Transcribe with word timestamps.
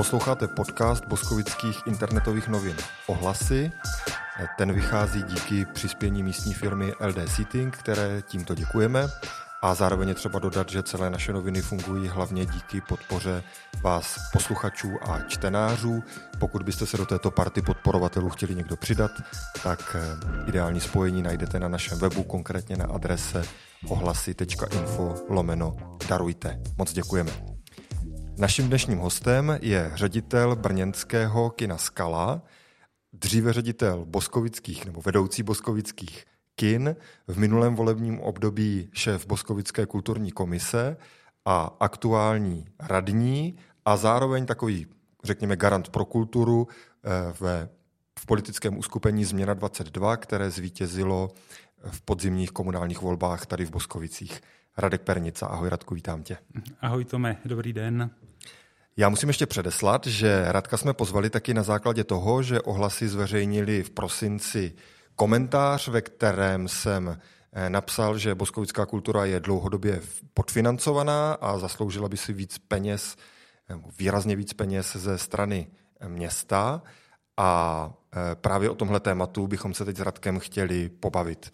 Posloucháte 0.00 0.48
podcast 0.48 1.06
boskovických 1.06 1.86
internetových 1.86 2.48
novin 2.48 2.76
Ohlasy. 3.06 3.72
Ten 4.58 4.72
vychází 4.72 5.22
díky 5.22 5.64
přispění 5.64 6.22
místní 6.22 6.54
firmy 6.54 6.92
LD 7.00 7.28
Seating, 7.28 7.76
které 7.76 8.22
tímto 8.22 8.54
děkujeme. 8.54 9.08
A 9.62 9.74
zároveň 9.74 10.08
je 10.08 10.14
třeba 10.14 10.38
dodat, 10.38 10.68
že 10.68 10.82
celé 10.82 11.10
naše 11.10 11.32
noviny 11.32 11.62
fungují 11.62 12.08
hlavně 12.08 12.46
díky 12.46 12.80
podpoře 12.80 13.42
vás 13.82 14.18
posluchačů 14.32 14.98
a 15.02 15.20
čtenářů. 15.28 16.02
Pokud 16.38 16.62
byste 16.62 16.86
se 16.86 16.96
do 16.96 17.06
této 17.06 17.30
party 17.30 17.62
podporovatelů 17.62 18.28
chtěli 18.30 18.54
někdo 18.54 18.76
přidat, 18.76 19.10
tak 19.62 19.96
eh, 19.98 20.48
ideální 20.48 20.80
spojení 20.80 21.22
najdete 21.22 21.60
na 21.60 21.68
našem 21.68 21.98
webu, 21.98 22.22
konkrétně 22.22 22.76
na 22.76 22.84
adrese 22.84 23.42
ohlasy.info 23.88 25.14
lomeno 25.28 25.76
darujte. 26.08 26.60
Moc 26.78 26.92
děkujeme. 26.92 27.59
Naším 28.40 28.68
dnešním 28.68 28.98
hostem 28.98 29.58
je 29.62 29.92
ředitel 29.94 30.56
brněnského 30.56 31.50
kina 31.50 31.78
Skala, 31.78 32.42
dříve 33.12 33.52
ředitel 33.52 34.04
boskovických 34.04 34.86
nebo 34.86 35.02
vedoucí 35.02 35.42
boskovických 35.42 36.24
kin, 36.54 36.96
v 37.26 37.38
minulém 37.38 37.74
volebním 37.74 38.20
období 38.20 38.88
šéf 38.92 39.26
Boskovické 39.26 39.86
kulturní 39.86 40.32
komise 40.32 40.96
a 41.44 41.76
aktuální 41.80 42.66
radní 42.80 43.56
a 43.84 43.96
zároveň 43.96 44.46
takový, 44.46 44.86
řekněme, 45.24 45.56
garant 45.56 45.88
pro 45.88 46.04
kulturu 46.04 46.68
eh, 46.68 47.10
ve, 47.40 47.68
v 48.18 48.26
politickém 48.26 48.78
uskupení 48.78 49.24
Změna 49.24 49.54
22, 49.54 50.16
které 50.16 50.50
zvítězilo 50.50 51.30
v 51.90 52.00
podzimních 52.00 52.50
komunálních 52.50 53.02
volbách 53.02 53.46
tady 53.46 53.64
v 53.64 53.70
Boskovicích. 53.70 54.40
Radek 54.78 55.02
Pernica, 55.02 55.46
ahoj 55.46 55.68
Radku, 55.68 55.94
vítám 55.94 56.22
tě. 56.22 56.36
Ahoj 56.80 57.04
Tome, 57.04 57.36
dobrý 57.44 57.72
den. 57.72 58.10
Já 59.00 59.08
musím 59.08 59.28
ještě 59.28 59.46
předeslat, 59.46 60.06
že 60.06 60.44
Radka 60.48 60.76
jsme 60.76 60.92
pozvali 60.92 61.30
taky 61.30 61.54
na 61.54 61.62
základě 61.62 62.04
toho, 62.04 62.42
že 62.42 62.60
ohlasy 62.60 63.08
zveřejnili 63.08 63.82
v 63.82 63.90
prosinci 63.90 64.72
komentář, 65.16 65.88
ve 65.88 66.00
kterém 66.00 66.68
jsem 66.68 67.18
eh, 67.52 67.70
napsal, 67.70 68.18
že 68.18 68.34
boskovická 68.34 68.86
kultura 68.86 69.24
je 69.24 69.40
dlouhodobě 69.40 70.00
podfinancovaná 70.34 71.32
a 71.32 71.58
zasloužila 71.58 72.08
by 72.08 72.16
si 72.16 72.32
víc 72.32 72.58
peněz, 72.58 73.16
výrazně 73.98 74.36
víc 74.36 74.52
peněz 74.52 74.96
ze 74.96 75.18
strany 75.18 75.66
eh, 76.00 76.08
města. 76.08 76.82
A 77.36 77.90
eh, 78.12 78.34
právě 78.34 78.70
o 78.70 78.74
tomhle 78.74 79.00
tématu 79.00 79.46
bychom 79.46 79.74
se 79.74 79.84
teď 79.84 79.96
s 79.96 80.00
Radkem 80.00 80.38
chtěli 80.38 80.88
pobavit. 80.88 81.52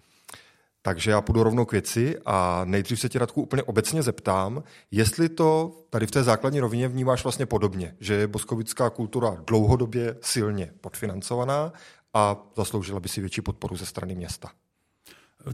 Takže 0.86 1.10
já 1.10 1.20
půjdu 1.20 1.42
rovnou 1.42 1.64
k 1.64 1.72
věci 1.72 2.18
a 2.26 2.64
nejdřív 2.64 3.00
se 3.00 3.08
tě, 3.08 3.18
Radku, 3.18 3.42
úplně 3.42 3.62
obecně 3.62 4.02
zeptám, 4.02 4.62
jestli 4.90 5.28
to 5.28 5.72
tady 5.90 6.06
v 6.06 6.10
té 6.10 6.22
základní 6.22 6.60
rovině 6.60 6.88
vnímáš 6.88 7.22
vlastně 7.24 7.46
podobně, 7.46 7.96
že 8.00 8.14
je 8.14 8.26
boskovická 8.26 8.90
kultura 8.90 9.42
dlouhodobě 9.46 10.16
silně 10.20 10.72
podfinancovaná 10.80 11.72
a 12.14 12.36
zasloužila 12.56 13.00
by 13.00 13.08
si 13.08 13.20
větší 13.20 13.40
podporu 13.40 13.76
ze 13.76 13.86
strany 13.86 14.14
města. 14.14 14.50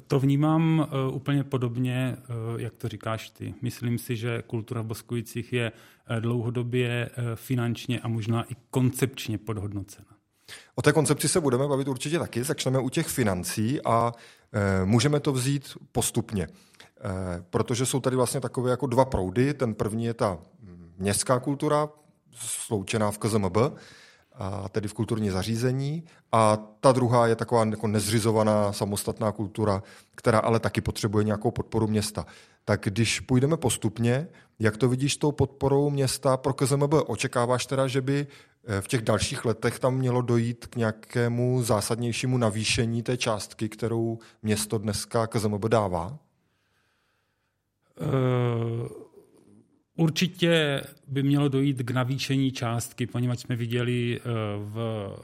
To 0.07 0.21
vnímám 0.21 0.89
uh, 1.09 1.17
úplně 1.17 1.45
podobně, 1.45 2.17
uh, 2.17 2.61
jak 2.61 2.77
to 2.77 2.89
říkáš 2.89 3.31
ty. 3.31 3.55
Myslím 3.63 3.99
si, 3.99 4.17
že 4.17 4.43
kultura 4.47 4.83
v 4.83 4.87
Boskovicích 4.87 5.53
je 5.53 5.73
uh, 5.73 6.17
dlouhodobě 6.21 7.11
finančně 7.35 8.01
a 8.01 8.09
možná 8.09 8.53
i 8.53 8.57
koncepčně 8.71 9.39
podhodnocena. 9.39 10.09
O 10.75 10.83
té 10.83 10.93
koncepci 10.93 11.29
se 11.29 11.41
budeme 11.41 11.69
bavit 11.69 11.89
určitě 11.89 12.19
taky. 12.19 12.45
Začneme 12.45 12.79
u 12.79 12.89
těch 12.89 13.07
financí 13.07 13.81
a 13.85 14.13
e, 14.53 14.85
můžeme 14.85 15.21
to 15.21 15.33
vzít 15.33 15.77
postupně. 15.93 16.45
E, 16.45 16.49
protože 17.51 17.87
jsou 17.87 18.01
tady 18.01 18.17
vlastně 18.17 18.41
takové 18.41 18.71
jako 18.71 18.87
dva 18.87 19.05
proudy. 19.05 19.55
Ten 19.55 19.75
první 19.75 20.05
je 20.05 20.15
ta 20.15 20.39
městská 20.99 21.41
kultura, 21.41 21.89
sloučená 22.35 23.11
v 23.11 23.19
KZMB, 23.19 23.57
a 24.35 24.69
tedy 24.69 24.89
v 24.89 24.95
kulturní 24.95 25.31
zařízení. 25.31 26.05
A 26.33 26.59
ta 26.81 26.93
druhá 26.93 27.27
je 27.27 27.37
taková 27.37 27.65
jako 27.65 27.87
nezřizovaná 27.87 28.73
samostatná 28.73 29.33
kultura, 29.33 29.83
která 30.15 30.39
ale 30.39 30.61
taky 30.61 30.81
potřebuje 30.81 31.25
nějakou 31.25 31.51
podporu 31.51 31.87
města. 31.87 32.27
Tak 32.65 32.81
když 32.85 33.21
půjdeme 33.21 33.57
postupně, 33.57 34.29
jak 34.59 34.77
to 34.77 34.89
vidíš 34.89 35.15
s 35.15 35.17
tou 35.17 35.33
podporou 35.33 35.91
města 35.91 36.37
pro 36.37 36.53
KZMB? 36.53 36.95
Očekáváš 37.07 37.67
teda, 37.67 37.87
že 37.87 38.01
by 38.01 38.27
v 38.81 38.89
těch 38.89 39.03
dalších 39.03 39.45
letech 39.45 39.79
tam 39.79 39.95
mělo 39.95 40.23
dojít 40.23 40.67
k 40.67 40.77
nějakému 40.77 41.63
zásadnějšímu 41.63 42.39
navýšení 42.39 43.03
té 43.03 43.17
částky, 43.17 43.69
kterou 43.69 44.19
město 44.43 44.79
dneska 44.79 45.27
KZMB 45.27 45.65
dává? 45.65 46.19
Uh... 48.01 49.03
Určitě 49.97 50.83
by 51.07 51.23
mělo 51.23 51.49
dojít 51.49 51.83
k 51.83 51.91
navýšení 51.91 52.53
částky, 52.53 53.07
poněvadž 53.07 53.41
jsme 53.41 53.57
viděli 53.57 54.21
eh, 54.21 54.23
v 54.59 55.17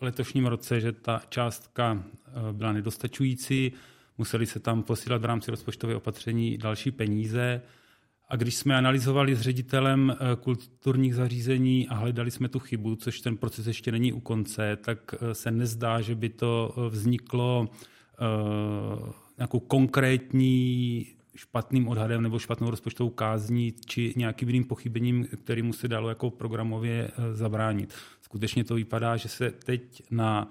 letošním 0.00 0.46
roce, 0.46 0.80
že 0.80 0.92
ta 0.92 1.22
částka 1.28 2.04
eh, 2.04 2.30
byla 2.52 2.72
nedostačující, 2.72 3.72
museli 4.18 4.46
se 4.46 4.60
tam 4.60 4.82
posílat 4.82 5.22
v 5.22 5.24
rámci 5.24 5.50
rozpočtové 5.50 5.96
opatření 5.96 6.58
další 6.58 6.90
peníze. 6.90 7.62
A 8.28 8.36
když 8.36 8.54
jsme 8.54 8.76
analyzovali 8.76 9.36
s 9.36 9.40
ředitelem 9.40 10.10
eh, 10.10 10.36
kulturních 10.36 11.14
zařízení 11.14 11.88
a 11.88 11.94
hledali 11.94 12.30
jsme 12.30 12.48
tu 12.48 12.58
chybu, 12.58 12.96
což 12.96 13.20
ten 13.20 13.36
proces 13.36 13.66
ještě 13.66 13.92
není 13.92 14.12
u 14.12 14.20
konce, 14.20 14.76
tak 14.76 15.14
se 15.32 15.50
nezdá, 15.50 16.00
že 16.00 16.14
by 16.14 16.28
to 16.28 16.74
vzniklo 16.90 17.68
nějakou 19.38 19.60
konkrétní 19.60 21.06
špatným 21.36 21.88
odhadem 21.88 22.22
nebo 22.22 22.38
špatnou 22.38 22.70
rozpočtovou 22.70 23.10
kázní 23.10 23.74
či 23.86 24.14
nějakým 24.16 24.48
jiným 24.48 24.64
pochybením, 24.64 25.26
kterým 25.44 25.72
se 25.72 25.88
dalo 25.88 26.08
jako 26.08 26.30
programově 26.30 27.10
eh, 27.10 27.34
zabránit. 27.34 27.94
Skutečně 28.22 28.64
to 28.64 28.74
vypadá, 28.74 29.16
že 29.16 29.28
se 29.28 29.50
teď 29.50 30.02
na 30.10 30.50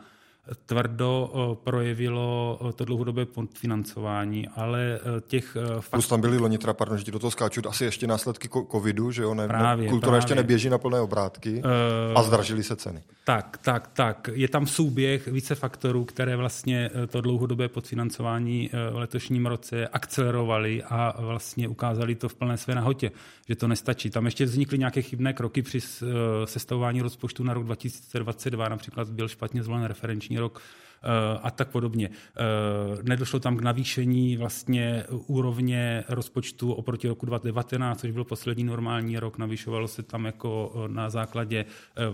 tvrdo 0.66 1.32
projevilo 1.64 2.60
to 2.76 2.86
dlouhodobé 2.86 3.26
podfinancování, 3.26 4.48
ale 4.48 5.00
e, 5.18 5.22
těch 5.22 5.58
fakt... 5.80 5.92
Plus 5.92 6.08
tam 6.08 6.22
byly 6.22 6.38
loni, 6.38 6.58
teda, 6.58 6.74
pardon, 6.74 6.98
že 6.98 7.04
ti 7.04 7.12
do 7.12 7.20
toho 7.20 7.32
skáču, 7.32 7.62
asi 7.68 7.86
ještě 7.86 8.08
následky 8.08 8.50
covidu, 8.72 9.12
že 9.12 9.24
jo, 9.24 9.34
ne, 9.34 9.48
právě, 9.48 9.90
kultura 9.90 10.10
právě. 10.10 10.18
ještě 10.18 10.36
neběží 10.36 10.70
na 10.70 10.78
plné 10.78 11.00
obrátky 11.00 11.62
uh, 11.64 12.20
a 12.20 12.24
zdražily 12.24 12.64
se 12.64 12.76
ceny. 12.76 13.04
Tak, 13.24 13.60
tak, 13.62 13.88
tak. 13.88 14.30
Je 14.34 14.48
tam 14.48 14.68
souběh 14.68 15.28
více 15.28 15.56
faktorů, 15.56 16.06
které 16.06 16.36
vlastně 16.36 16.90
to 17.08 17.22
dlouhodobé 17.22 17.68
podfinancování 17.68 18.70
v 18.92 18.96
letošním 18.96 19.46
roce 19.46 19.88
akcelerovaly 19.88 20.84
a 20.84 21.22
vlastně 21.22 21.68
ukázali 21.68 22.16
to 22.16 22.30
v 22.30 22.36
plné 22.36 22.58
své 22.58 22.76
nahotě, 22.76 23.12
že 23.48 23.56
to 23.56 23.68
nestačí. 23.68 24.10
Tam 24.10 24.26
ještě 24.26 24.46
vznikly 24.46 24.78
nějaké 24.78 25.02
chybné 25.02 25.34
kroky 25.34 25.62
při 25.62 25.80
sestavování 26.46 27.02
rozpočtu 27.02 27.44
na 27.44 27.54
rok 27.54 27.64
2022, 27.64 28.70
například 28.70 29.10
byl 29.10 29.28
špatně 29.28 29.64
zvolen 29.64 29.84
referenční 29.84 30.35
letošní 30.36 30.40
rok 30.40 30.62
eh, 31.04 31.40
a 31.44 31.52
tak 31.52 31.70
podobně. 31.70 32.10
Eh, 32.10 33.04
nedošlo 33.04 33.40
tam 33.40 33.58
k 33.58 33.62
navýšení 33.62 34.38
vlastně 34.38 35.04
úrovně 35.28 36.04
rozpočtu 36.10 36.74
oproti 36.74 37.08
roku 37.08 37.26
2019, 37.26 38.02
což 38.02 38.12
byl 38.12 38.24
poslední 38.24 38.64
normální 38.64 39.20
rok. 39.20 39.38
Navyšovalo 39.38 39.88
se 39.88 40.04
tam 40.04 40.26
jako 40.26 40.72
eh, 40.76 40.94
na 40.94 41.10
základě 41.10 41.66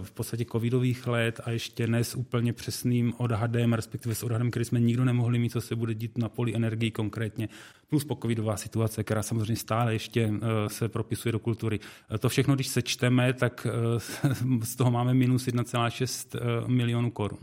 v 0.03 0.11
podstatě 0.11 0.45
covidových 0.45 1.07
let 1.07 1.39
a 1.43 1.51
ještě 1.51 1.87
ne 1.87 2.03
s 2.03 2.15
úplně 2.15 2.53
přesným 2.53 3.13
odhadem, 3.17 3.73
respektive 3.73 4.15
s 4.15 4.23
odhadem, 4.23 4.51
který 4.51 4.65
jsme 4.65 4.79
nikdo 4.79 5.05
nemohli 5.05 5.39
mít, 5.39 5.51
co 5.51 5.61
se 5.61 5.75
bude 5.75 5.93
dít 5.93 6.17
na 6.17 6.29
poli 6.29 6.55
energii 6.55 6.91
konkrétně, 6.91 7.49
plus 7.89 8.05
pocovidová 8.05 8.57
situace, 8.57 9.03
která 9.03 9.23
samozřejmě 9.23 9.55
stále 9.55 9.93
ještě 9.93 10.33
se 10.67 10.89
propisuje 10.89 11.31
do 11.31 11.39
kultury. 11.39 11.79
To 12.19 12.29
všechno, 12.29 12.55
když 12.55 12.67
sečteme, 12.67 13.33
tak 13.33 13.67
z 14.63 14.75
toho 14.75 14.91
máme 14.91 15.13
minus 15.13 15.47
1,6 15.47 16.67
milionů 16.67 17.11
korun. 17.11 17.39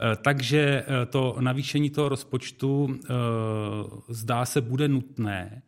Eh, 0.00 0.16
takže 0.16 0.84
eh, 0.86 1.06
to 1.06 1.36
navýšení 1.40 1.90
toho 1.90 2.08
rozpočtu 2.08 2.88
eh, 2.90 3.08
zdá 4.08 4.44
se 4.44 4.60
bude 4.60 4.88
nutné, 4.88 5.62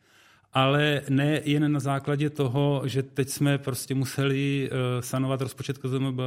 ale 0.52 1.02
ne 1.08 1.40
jen 1.44 1.72
na 1.72 1.80
základě 1.80 2.30
toho, 2.30 2.82
že 2.84 3.02
teď 3.02 3.28
jsme 3.28 3.58
prostě 3.58 3.94
museli 3.94 4.70
sanovat 5.00 5.40
rozpočet 5.40 5.78
KZMB, 5.78 6.20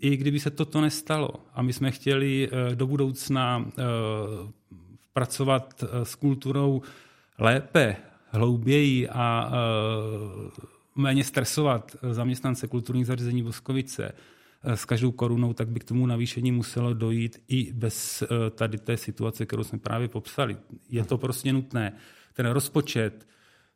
i 0.00 0.16
kdyby 0.16 0.40
se 0.40 0.50
toto 0.50 0.80
nestalo. 0.80 1.30
A 1.54 1.62
my 1.62 1.72
jsme 1.72 1.90
chtěli 1.90 2.50
do 2.74 2.86
budoucna 2.86 3.70
pracovat 5.12 5.84
s 6.02 6.14
kulturou 6.14 6.82
lépe, 7.38 7.96
hlouběji 8.28 9.08
a 9.08 9.52
méně 10.96 11.24
stresovat 11.24 11.96
zaměstnance 12.10 12.68
kulturních 12.68 13.06
zařízení 13.06 13.42
Boskovice, 13.42 14.12
Eh, 14.12 14.12
s 14.64 14.84
každou 14.84 15.12
korunou, 15.12 15.52
tak 15.52 15.68
by 15.68 15.80
k 15.80 15.84
tomu 15.84 16.06
navýšení 16.06 16.52
muselo 16.52 16.94
dojít 16.94 17.42
i 17.48 17.72
bez 17.72 18.22
eh, 18.22 18.26
tady 18.50 18.78
té 18.78 18.96
situace, 18.96 19.46
kterou 19.46 19.64
jsme 19.64 19.78
právě 19.78 20.08
popsali. 20.08 20.56
Je 20.88 21.04
to 21.04 21.18
prostě 21.18 21.52
nutné. 21.52 21.92
Ten 22.32 22.46
rozpočet 22.46 23.26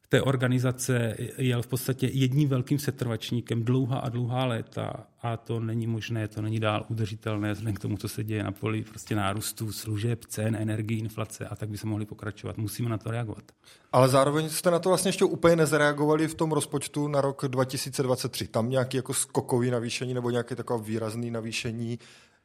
té 0.08 0.23
organizace 0.23 1.17
jel 1.38 1.62
v 1.62 1.67
podstatě 1.67 2.11
jedním 2.12 2.49
velkým 2.49 2.79
setrvačníkem 2.79 3.64
dlouhá 3.64 3.99
a 3.99 4.08
dlouhá 4.08 4.44
léta 4.44 5.06
a 5.23 5.37
to 5.37 5.61
není 5.61 5.87
možné, 5.87 6.29
to 6.29 6.43
není 6.43 6.61
dál 6.61 6.87
udržitelné 6.88 7.53
vzhledem 7.53 7.75
k 7.75 7.81
tomu, 7.81 7.97
co 7.97 8.08
se 8.08 8.25
děje 8.25 8.43
na 8.43 8.53
poli 8.53 8.82
prostě 8.82 9.17
nárůstu 9.17 9.73
služeb, 9.73 10.25
cen, 10.25 10.56
energii, 10.56 10.99
inflace 10.99 11.47
a 11.47 11.56
tak 11.56 11.69
by 11.69 11.79
se 11.79 11.87
mohli 11.87 12.06
pokračovat. 12.06 12.56
Musíme 12.56 12.88
na 12.88 12.99
to 12.99 13.11
reagovat. 13.11 13.44
Ale 13.93 14.08
zároveň 14.08 14.49
jste 14.49 14.70
na 14.70 14.79
to 14.79 14.88
vlastně 14.88 15.08
ještě 15.08 15.25
úplně 15.25 15.56
nezareagovali 15.56 16.29
v 16.29 16.35
tom 16.35 16.52
rozpočtu 16.52 17.09
na 17.09 17.20
rok 17.20 17.44
2023. 17.49 18.49
Tam 18.49 18.70
nějaký 18.70 18.97
jako 18.97 19.14
skokový 19.14 19.70
navýšení 19.70 20.14
nebo 20.14 20.31
nějaké 20.31 20.56
takové 20.56 20.85
výrazný 20.85 21.31
navýšení 21.31 21.99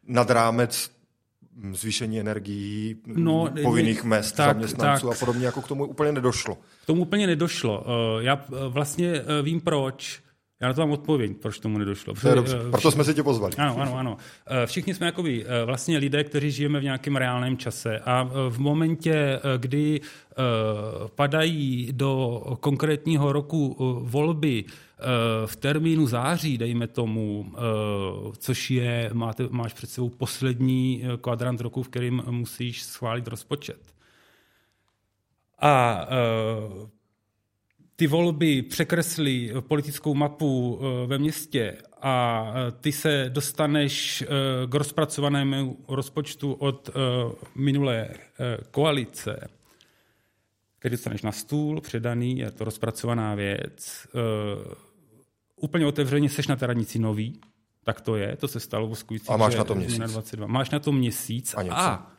nad 0.07 0.29
rámec 0.29 1.00
zvýšení 1.73 2.19
energií, 2.19 2.95
no, 3.05 3.53
povinných 3.63 4.03
mest 4.03 4.31
tak, 4.31 4.47
zaměstnanců 4.47 5.07
tak, 5.07 5.17
a 5.17 5.19
podobně, 5.19 5.45
jako 5.45 5.61
k 5.61 5.67
tomu 5.67 5.85
úplně 5.85 6.11
nedošlo. 6.11 6.57
K 6.83 6.85
tomu 6.85 7.01
úplně 7.01 7.27
nedošlo. 7.27 7.85
Eh, 7.85 8.23
já 8.23 8.45
eh, 8.47 8.55
vlastně 8.67 9.13
eh, 9.15 9.41
vím 9.41 9.61
proč. 9.61 10.21
Já 10.61 10.67
na 10.67 10.73
to 10.73 10.81
mám 10.81 10.91
odpověď, 10.91 11.31
proč 11.41 11.59
tomu 11.59 11.77
nedošlo. 11.77 12.13
To 12.13 12.29
je 12.29 12.35
dobře, 12.35 12.57
proto 12.59 12.77
všichni, 12.77 12.91
jsme 12.91 13.03
si 13.03 13.13
tě 13.13 13.23
pozvali. 13.23 13.53
Ano, 13.57 13.77
ano, 13.79 13.97
ano. 13.97 14.17
Všichni 14.65 14.93
jsme 14.93 15.05
jakoby 15.05 15.45
vlastně 15.65 15.97
lidé, 15.97 16.23
kteří 16.23 16.51
žijeme 16.51 16.79
v 16.79 16.83
nějakém 16.83 17.15
reálném 17.15 17.57
čase 17.57 17.99
a 17.99 18.29
v 18.49 18.59
momentě, 18.59 19.39
kdy 19.57 20.01
padají 21.15 21.89
do 21.91 22.41
konkrétního 22.59 23.33
roku 23.33 23.75
volby 24.01 24.65
Eh, 25.01 25.47
v 25.47 25.55
termínu 25.55 26.07
září, 26.07 26.57
dejme 26.57 26.87
tomu, 26.87 27.51
eh, 27.53 27.59
což 28.37 28.71
je, 28.71 29.09
máte, 29.13 29.47
máš 29.49 29.73
před 29.73 29.89
sebou 29.89 30.09
poslední 30.09 31.03
eh, 31.03 31.17
kvadrant 31.17 31.61
roku, 31.61 31.83
v 31.83 31.89
kterým 31.89 32.23
musíš 32.29 32.83
schválit 32.83 33.27
rozpočet. 33.27 33.93
A 35.63 36.07
ty 38.01 38.07
volby 38.07 38.61
překreslí 38.61 39.51
politickou 39.59 40.13
mapu 40.13 40.79
ve 41.05 41.17
městě 41.17 41.77
a 42.01 42.45
ty 42.81 42.91
se 42.91 43.25
dostaneš 43.29 44.23
k 44.69 44.75
rozpracovanému 44.75 45.77
rozpočtu 45.87 46.53
od 46.53 46.89
minulé 47.55 48.09
koalice, 48.71 49.47
který 50.79 50.91
dostaneš 50.91 51.21
na 51.21 51.31
stůl, 51.31 51.81
předaný, 51.81 52.39
je 52.39 52.51
to 52.51 52.63
rozpracovaná 52.63 53.35
věc, 53.35 54.07
úplně 55.55 55.85
otevřeně 55.85 56.29
seš 56.29 56.47
na 56.47 56.55
té 56.55 56.67
radnici 56.67 56.99
nový, 56.99 57.41
tak 57.83 58.01
to 58.01 58.15
je, 58.15 58.35
to 58.35 58.47
se 58.47 58.59
stalo 58.59 58.95
v 58.95 59.05
A 59.27 59.37
máš 59.37 59.55
na 59.55 59.63
to 59.63 59.75
měsíc. 59.75 59.97
22. 59.97 60.47
Máš 60.47 60.69
na 60.69 60.79
to 60.79 60.91
měsíc 60.91 61.55
a, 61.57 61.75
a 61.75 62.11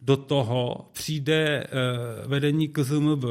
do 0.00 0.16
toho 0.16 0.90
přijde 0.92 1.66
vedení 2.26 2.68
KZMB, 2.68 3.24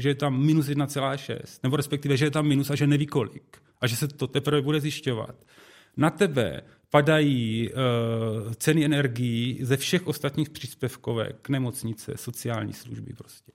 že 0.00 0.08
je 0.08 0.14
tam 0.14 0.40
minus 0.46 0.66
1,6, 0.66 1.60
nebo 1.62 1.76
respektive, 1.76 2.16
že 2.16 2.24
je 2.24 2.30
tam 2.30 2.46
minus 2.46 2.70
a 2.70 2.74
že 2.74 2.86
neví 2.86 3.06
kolik. 3.06 3.58
A 3.80 3.86
že 3.86 3.96
se 3.96 4.08
to 4.08 4.26
teprve 4.26 4.62
bude 4.62 4.80
zjišťovat. 4.80 5.34
Na 5.96 6.10
tebe 6.10 6.62
padají 6.90 7.70
uh, 7.70 8.52
ceny 8.52 8.84
energií 8.84 9.58
ze 9.62 9.76
všech 9.76 10.06
ostatních 10.06 10.50
příspěvkovek, 10.50 11.48
nemocnice, 11.48 12.12
sociální 12.16 12.72
služby 12.72 13.12
prostě 13.12 13.52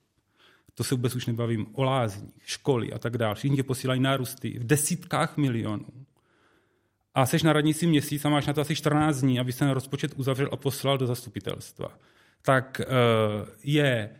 to 0.76 0.84
se 0.84 0.94
vůbec 0.94 1.16
už 1.16 1.26
nebavím 1.26 1.66
o 1.72 1.82
lázních, 1.82 2.42
školy 2.44 2.92
a 2.92 2.98
tak 2.98 3.18
dále. 3.18 3.34
Všichni 3.34 3.56
tě 3.56 3.62
posílají 3.62 4.00
nárůsty 4.00 4.58
v 4.58 4.64
desítkách 4.64 5.36
milionů. 5.36 5.86
A 7.14 7.26
seš 7.26 7.42
na 7.42 7.52
radnici 7.52 7.86
měsíc 7.86 8.24
a 8.24 8.28
máš 8.28 8.46
na 8.46 8.52
to 8.52 8.60
asi 8.60 8.74
14 8.74 9.20
dní, 9.20 9.40
aby 9.40 9.52
se 9.52 9.64
na 9.64 9.74
rozpočet 9.74 10.12
uzavřel 10.16 10.48
a 10.52 10.56
poslal 10.56 10.98
do 10.98 11.06
zastupitelstva. 11.06 11.98
Tak 12.42 12.80
eh, 12.80 12.86
je 13.64 14.10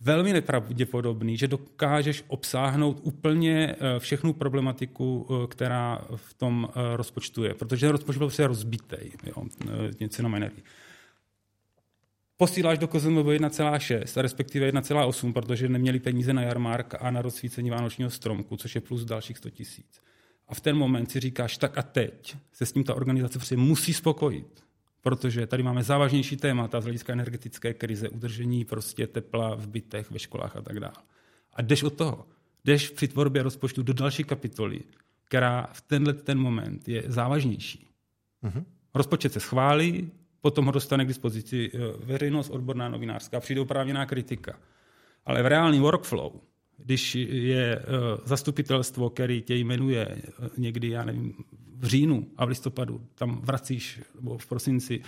velmi 0.00 0.32
nepravděpodobný, 0.32 1.36
že 1.36 1.48
dokážeš 1.48 2.24
obsáhnout 2.28 3.00
úplně 3.02 3.74
eh, 3.74 3.98
všechnu 3.98 4.32
problematiku, 4.32 5.26
eh, 5.30 5.46
která 5.46 6.04
v 6.16 6.34
tom 6.34 6.68
rozpočtu 6.96 7.44
je. 7.44 7.54
Protože 7.54 7.86
ten 7.86 7.92
rozpočet 7.92 8.18
byl 8.18 8.26
prostě 8.26 8.46
rozbitý, 8.46 8.96
jo, 9.26 9.44
něco 10.00 10.22
na 10.22 10.36
energii 10.36 10.62
posíláš 12.40 12.78
do 12.78 12.88
KZMB 12.88 13.26
1,6, 13.26 14.20
respektive 14.22 14.66
1,8, 14.66 15.32
protože 15.32 15.68
neměli 15.68 16.00
peníze 16.00 16.32
na 16.32 16.42
jarmark 16.42 16.94
a 17.00 17.10
na 17.10 17.22
rozsvícení 17.22 17.70
vánočního 17.70 18.10
stromku, 18.10 18.56
což 18.56 18.74
je 18.74 18.80
plus 18.80 19.04
dalších 19.04 19.38
100 19.38 19.50
tisíc. 19.50 20.00
A 20.48 20.54
v 20.54 20.60
ten 20.60 20.76
moment 20.76 21.10
si 21.10 21.20
říkáš, 21.20 21.56
tak 21.56 21.78
a 21.78 21.82
teď 21.82 22.36
se 22.52 22.66
s 22.66 22.72
tím 22.72 22.84
ta 22.84 22.94
organizace 22.94 23.38
prostě 23.38 23.56
musí 23.56 23.94
spokojit, 23.94 24.64
protože 25.02 25.46
tady 25.46 25.62
máme 25.62 25.82
závažnější 25.82 26.36
témata 26.36 26.80
z 26.80 26.84
hlediska 26.84 27.12
energetické 27.12 27.74
krize, 27.74 28.08
udržení 28.08 28.64
prostě 28.64 29.06
tepla 29.06 29.54
v 29.54 29.66
bytech, 29.66 30.10
ve 30.10 30.18
školách 30.18 30.56
a 30.56 30.62
tak 30.62 30.80
dále. 30.80 30.94
A 31.52 31.62
jdeš 31.62 31.82
od 31.82 31.94
toho. 31.94 32.26
Jdeš 32.64 32.90
při 32.90 33.08
tvorbě 33.08 33.42
rozpočtu 33.42 33.82
do 33.82 33.92
další 33.92 34.24
kapitoly, 34.24 34.80
která 35.24 35.68
v 35.72 35.80
tenhle 35.80 36.14
ten 36.14 36.38
moment 36.38 36.88
je 36.88 37.02
závažnější. 37.06 37.86
Mm-hmm. 38.44 38.64
Rozpočet 38.94 39.32
se 39.32 39.40
schválí, 39.40 40.10
potom 40.40 40.66
ho 40.66 40.72
dostane 40.72 41.04
k 41.04 41.08
dispozici 41.08 41.70
eh, 41.74 41.78
veřejnost, 42.04 42.50
odborná 42.50 42.88
novinářská, 42.88 43.40
přijde 43.40 43.60
oprávněná 43.60 44.06
kritika. 44.06 44.58
Ale 45.26 45.42
v 45.42 45.46
reálný 45.46 45.80
workflow, 45.80 46.32
když 46.76 47.14
je 47.14 47.78
eh, 47.78 47.84
zastupitelstvo, 48.24 49.10
který 49.10 49.42
tě 49.42 49.54
jmenuje 49.54 50.08
eh, 50.08 50.48
někdy, 50.58 50.88
já 50.88 51.04
nevím, 51.04 51.34
v 51.80 51.86
říjnu 51.86 52.26
a 52.36 52.44
v 52.44 52.48
listopadu, 52.48 53.00
tam 53.14 53.40
vracíš, 53.40 54.00
nebo 54.14 54.38
v 54.38 54.46
prosinci, 54.46 55.02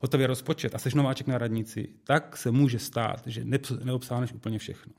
hotový 0.00 0.26
rozpočet 0.26 0.74
a 0.74 0.78
seš 0.78 0.94
nováček 0.94 1.26
na 1.26 1.38
radnici, 1.38 1.88
tak 2.04 2.36
se 2.36 2.50
může 2.50 2.78
stát, 2.78 3.26
že 3.26 3.44
neobsáhneš 3.84 4.32
úplně 4.32 4.58
všechno. 4.58 4.92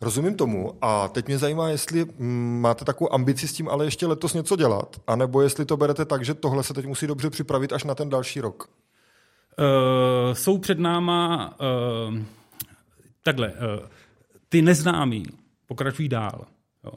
Rozumím 0.00 0.34
tomu 0.34 0.84
a 0.84 1.08
teď 1.08 1.26
mě 1.26 1.38
zajímá, 1.38 1.68
jestli 1.68 2.04
mm, 2.04 2.60
máte 2.60 2.84
takovou 2.84 3.12
ambici 3.12 3.48
s 3.48 3.52
tím 3.52 3.68
ale 3.68 3.84
ještě 3.84 4.06
letos 4.06 4.34
něco 4.34 4.56
dělat, 4.56 4.96
anebo 5.06 5.42
jestli 5.42 5.64
to 5.64 5.76
berete 5.76 6.04
tak, 6.04 6.24
že 6.24 6.34
tohle 6.34 6.64
se 6.64 6.74
teď 6.74 6.86
musí 6.86 7.06
dobře 7.06 7.30
připravit 7.30 7.72
až 7.72 7.84
na 7.84 7.94
ten 7.94 8.08
další 8.08 8.40
rok. 8.40 8.68
Uh, 9.58 10.34
jsou 10.34 10.58
před 10.58 10.78
náma 10.78 11.50
uh, 11.60 12.18
takhle, 13.22 13.52
uh, 13.52 13.56
ty 14.48 14.62
neznámí 14.62 15.26
pokračují 15.66 16.08
dál. 16.08 16.46
Jo. 16.84 16.92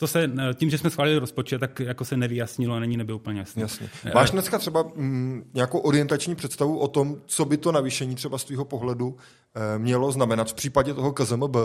To 0.00 0.06
se, 0.06 0.30
tím, 0.54 0.70
že 0.70 0.78
jsme 0.78 0.90
schválili 0.90 1.18
rozpočet, 1.18 1.58
tak 1.58 1.80
jako 1.80 2.04
se 2.04 2.16
nevyjasnilo 2.16 2.74
a 2.74 2.80
není 2.80 2.96
nebyl 2.96 3.14
úplně 3.14 3.38
jasný. 3.38 3.62
Jasně. 3.62 3.88
Máš 4.14 4.30
dneska 4.30 4.58
třeba 4.58 4.84
mm, 4.94 5.50
nějakou 5.54 5.78
orientační 5.78 6.34
představu 6.34 6.78
o 6.78 6.88
tom, 6.88 7.16
co 7.26 7.44
by 7.44 7.56
to 7.56 7.72
navýšení 7.72 8.14
třeba 8.14 8.38
z 8.38 8.44
tvého 8.44 8.64
pohledu 8.64 9.16
e, 9.54 9.78
mělo 9.78 10.12
znamenat 10.12 10.50
v 10.50 10.54
případě 10.54 10.94
toho 10.94 11.12
KZMB? 11.12 11.56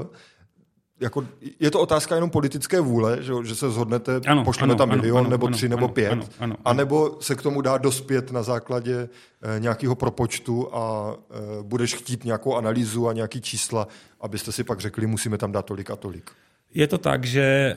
jako, 0.99 1.25
je 1.59 1.71
to 1.71 1.79
otázka 1.79 2.15
jenom 2.15 2.29
politické 2.29 2.79
vůle, 2.79 3.17
že, 3.23 3.33
že 3.43 3.55
se 3.55 3.71
zhodnete, 3.71 4.21
ano, 4.27 4.43
pošleme 4.43 4.73
ano, 4.73 4.77
tam 4.77 4.89
milion 4.89 5.19
ano, 5.19 5.29
nebo 5.29 5.47
ano, 5.47 5.55
tři 5.55 5.65
ano, 5.65 5.75
nebo 5.75 5.87
pět, 5.87 6.11
ano, 6.11 6.23
ano, 6.39 6.55
anebo 6.65 7.17
se 7.19 7.35
k 7.35 7.41
tomu 7.41 7.61
dá 7.61 7.77
dospět 7.77 8.31
na 8.31 8.43
základě 8.43 9.09
e, 9.55 9.59
nějakého 9.59 9.95
propočtu 9.95 10.75
a 10.75 11.13
e, 11.13 11.63
budeš 11.63 11.95
chtít 11.95 12.23
nějakou 12.23 12.55
analýzu 12.55 13.07
a 13.07 13.13
nějaký 13.13 13.41
čísla, 13.41 13.87
abyste 14.21 14.51
si 14.51 14.63
pak 14.63 14.79
řekli, 14.79 15.07
musíme 15.07 15.37
tam 15.37 15.51
dát 15.51 15.65
tolik 15.65 15.91
a 15.91 15.95
tolik. 15.95 16.31
Je 16.75 16.87
to 16.87 16.97
tak, 16.97 17.25
že 17.25 17.75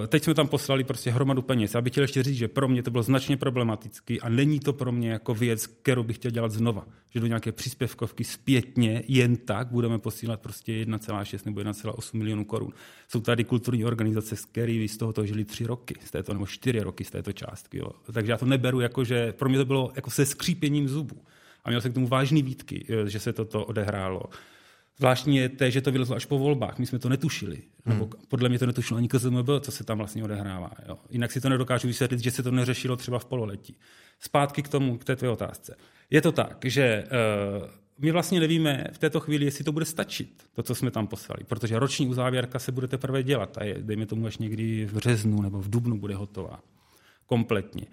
uh, 0.00 0.06
teď 0.06 0.24
jsme 0.24 0.34
tam 0.34 0.48
poslali 0.48 0.84
prostě 0.84 1.10
hromadu 1.10 1.42
peněz. 1.42 1.74
Já 1.74 1.80
bych 1.80 1.92
chtěl 1.92 2.04
ještě 2.04 2.22
říct, 2.22 2.36
že 2.36 2.48
pro 2.48 2.68
mě 2.68 2.82
to 2.82 2.90
bylo 2.90 3.02
značně 3.02 3.36
problematický 3.36 4.20
a 4.20 4.28
není 4.28 4.60
to 4.60 4.72
pro 4.72 4.92
mě 4.92 5.10
jako 5.10 5.34
věc, 5.34 5.66
kterou 5.66 6.02
bych 6.02 6.16
chtěl 6.16 6.30
dělat 6.30 6.52
znova. 6.52 6.86
Že 7.10 7.20
do 7.20 7.26
nějaké 7.26 7.52
příspěvkovky 7.52 8.24
zpětně 8.24 9.02
jen 9.08 9.36
tak 9.36 9.68
budeme 9.68 9.98
posílat 9.98 10.40
prostě 10.40 10.72
1,6 10.72 11.38
nebo 11.44 11.60
1,8 11.60 12.18
milionů 12.18 12.44
korun. 12.44 12.72
Jsou 13.08 13.20
tady 13.20 13.44
kulturní 13.44 13.84
organizace, 13.84 14.36
z 14.36 14.44
které 14.44 14.86
z 14.88 14.96
tohoto 14.96 15.26
žili 15.26 15.44
tři 15.44 15.66
roky, 15.66 15.94
z 16.04 16.10
této, 16.10 16.32
nebo 16.32 16.46
čtyři 16.46 16.80
roky 16.80 17.04
z 17.04 17.10
této 17.10 17.32
částky. 17.32 17.78
Jo. 17.78 17.90
Takže 18.12 18.32
já 18.32 18.38
to 18.38 18.46
neberu 18.46 18.80
jako, 18.80 19.04
že 19.04 19.32
pro 19.32 19.48
mě 19.48 19.58
to 19.58 19.64
bylo 19.64 19.92
jako 19.96 20.10
se 20.10 20.26
skřípěním 20.26 20.88
zubů. 20.88 21.16
A 21.64 21.70
měl 21.70 21.80
jsem 21.80 21.90
k 21.92 21.94
tomu 21.94 22.06
vážný 22.06 22.42
výtky, 22.42 22.86
že 23.06 23.20
se 23.20 23.32
toto 23.32 23.64
odehrálo. 23.64 24.22
Zvláštní 24.98 25.36
je 25.36 25.48
to, 25.48 25.70
že 25.70 25.80
to 25.80 25.92
vylezlo 25.92 26.16
až 26.16 26.24
po 26.24 26.38
volbách. 26.38 26.78
My 26.78 26.86
jsme 26.86 26.98
to 26.98 27.08
netušili. 27.08 27.58
Hmm. 27.84 27.94
Nebo 27.98 28.10
podle 28.28 28.48
mě 28.48 28.58
to 28.58 28.66
netušilo 28.66 28.98
ani 28.98 29.08
KZMB, 29.08 29.48
co 29.60 29.72
se 29.72 29.84
tam 29.84 29.98
vlastně 29.98 30.24
odehrává. 30.24 30.70
Jo. 30.88 30.98
Jinak 31.10 31.32
si 31.32 31.40
to 31.40 31.48
nedokážu 31.48 31.88
vysvětlit, 31.88 32.20
že 32.20 32.30
se 32.30 32.42
to 32.42 32.50
neřešilo 32.50 32.96
třeba 32.96 33.18
v 33.18 33.24
pololetí. 33.24 33.76
Zpátky 34.20 34.62
k 34.62 34.68
tomu, 34.68 34.98
k 34.98 35.04
té 35.04 35.16
tvé 35.16 35.28
otázce. 35.28 35.76
Je 36.10 36.20
to 36.20 36.32
tak, 36.32 36.58
že 36.64 37.04
uh, 37.62 37.70
my 37.98 38.10
vlastně 38.10 38.40
nevíme 38.40 38.84
v 38.92 38.98
této 38.98 39.20
chvíli, 39.20 39.44
jestli 39.44 39.64
to 39.64 39.72
bude 39.72 39.84
stačit, 39.84 40.42
to, 40.52 40.62
co 40.62 40.74
jsme 40.74 40.90
tam 40.90 41.06
poslali, 41.06 41.44
protože 41.44 41.78
roční 41.78 42.06
uzávěrka 42.06 42.58
se 42.58 42.72
bude 42.72 42.88
teprve 42.88 43.22
dělat 43.22 43.58
a 43.58 43.64
je, 43.64 43.76
dejme 43.80 44.06
tomu, 44.06 44.26
až 44.26 44.38
někdy 44.38 44.86
v 44.86 44.94
březnu 44.94 45.42
nebo 45.42 45.60
v 45.60 45.70
dubnu 45.70 45.98
bude 45.98 46.14
hotová 46.14 46.60
kompletně. 47.26 47.86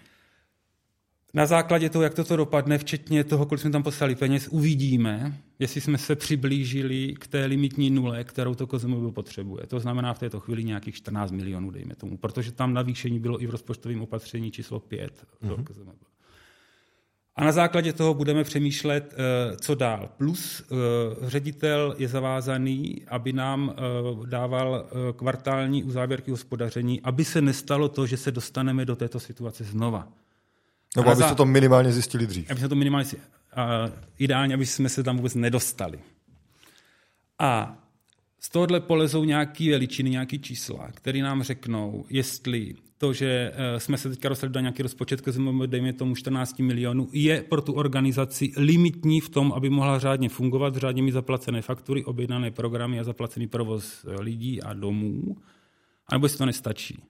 Na 1.33 1.45
základě 1.45 1.89
toho, 1.89 2.03
jak 2.03 2.13
toto 2.13 2.35
dopadne, 2.35 2.77
včetně 2.77 3.23
toho, 3.23 3.45
kolik 3.45 3.61
jsme 3.61 3.71
tam 3.71 3.83
poslali 3.83 4.15
peněz, 4.15 4.47
uvidíme, 4.47 5.37
jestli 5.59 5.81
jsme 5.81 5.97
se 5.97 6.15
přiblížili 6.15 7.15
k 7.19 7.27
té 7.27 7.45
limitní 7.45 7.89
nule, 7.89 8.23
kterou 8.23 8.55
to 8.55 8.67
Kozmobil 8.67 9.11
potřebuje. 9.11 9.67
To 9.67 9.79
znamená 9.79 10.13
v 10.13 10.19
této 10.19 10.39
chvíli 10.39 10.63
nějakých 10.63 10.95
14 10.95 11.31
milionů, 11.31 11.71
dejme 11.71 11.95
tomu, 11.95 12.17
protože 12.17 12.51
tam 12.51 12.73
navýšení 12.73 13.19
bylo 13.19 13.43
i 13.43 13.47
v 13.47 13.49
rozpočtovém 13.49 14.01
opatření 14.01 14.51
číslo 14.51 14.79
5 14.79 15.25
mm-hmm. 15.43 15.93
A 17.35 17.43
na 17.43 17.51
základě 17.51 17.93
toho 17.93 18.13
budeme 18.13 18.43
přemýšlet, 18.43 19.13
eh, 19.13 19.57
co 19.57 19.75
dál. 19.75 20.09
Plus 20.17 20.61
eh, 20.61 21.29
ředitel 21.29 21.95
je 21.97 22.07
zavázaný, 22.07 23.01
aby 23.07 23.33
nám 23.33 23.73
eh, 23.73 23.81
dával 24.27 24.85
kvartální 25.15 25.83
uzávěrky 25.83 26.31
hospodaření, 26.31 27.01
aby 27.01 27.25
se 27.25 27.41
nestalo 27.41 27.89
to, 27.89 28.05
že 28.05 28.17
se 28.17 28.31
dostaneme 28.31 28.85
do 28.85 28.95
této 28.95 29.19
situace 29.19 29.63
znova. 29.63 30.07
Nebo 30.97 31.09
abyste 31.09 31.35
to 31.35 31.45
minimálně 31.45 31.91
zjistili 31.91 32.27
dřív. 32.27 32.51
Aby 32.51 32.59
se 32.59 32.69
to 32.69 32.75
minimálně, 32.75 33.09
ideálně, 34.17 34.53
aby 34.53 34.65
jsme 34.65 34.89
se 34.89 35.03
tam 35.03 35.17
vůbec 35.17 35.35
nedostali. 35.35 35.99
A 37.39 37.77
z 38.39 38.49
tohohle 38.49 38.79
polezou 38.79 39.23
nějaké 39.23 39.71
veličiny, 39.71 40.09
nějaké 40.09 40.37
čísla, 40.37 40.91
které 40.93 41.19
nám 41.19 41.43
řeknou, 41.43 42.05
jestli 42.09 42.75
to, 42.97 43.13
že 43.13 43.51
eh, 43.55 43.79
jsme 43.79 43.97
se 43.97 44.09
teďka 44.09 44.29
dostali 44.29 44.53
do 44.53 44.59
nějaký 44.59 44.83
rozpočet, 44.83 45.21
dejme 45.65 45.93
tomu 45.93 46.15
14 46.15 46.59
milionů, 46.59 47.09
je 47.11 47.41
pro 47.41 47.61
tu 47.61 47.73
organizaci 47.73 48.51
limitní 48.57 49.21
v 49.21 49.29
tom, 49.29 49.53
aby 49.53 49.69
mohla 49.69 49.99
řádně 49.99 50.29
fungovat, 50.29 50.75
řádně 50.75 51.03
mít 51.03 51.11
zaplacené 51.11 51.61
faktury, 51.61 52.05
objednané 52.05 52.51
programy 52.51 52.99
a 52.99 53.03
zaplacený 53.03 53.47
provoz 53.47 54.05
eh, 54.05 54.21
lidí 54.21 54.61
a 54.61 54.73
domů, 54.73 55.37
anebo 56.07 56.25
jestli 56.25 56.37
to 56.37 56.45
nestačí. 56.45 57.03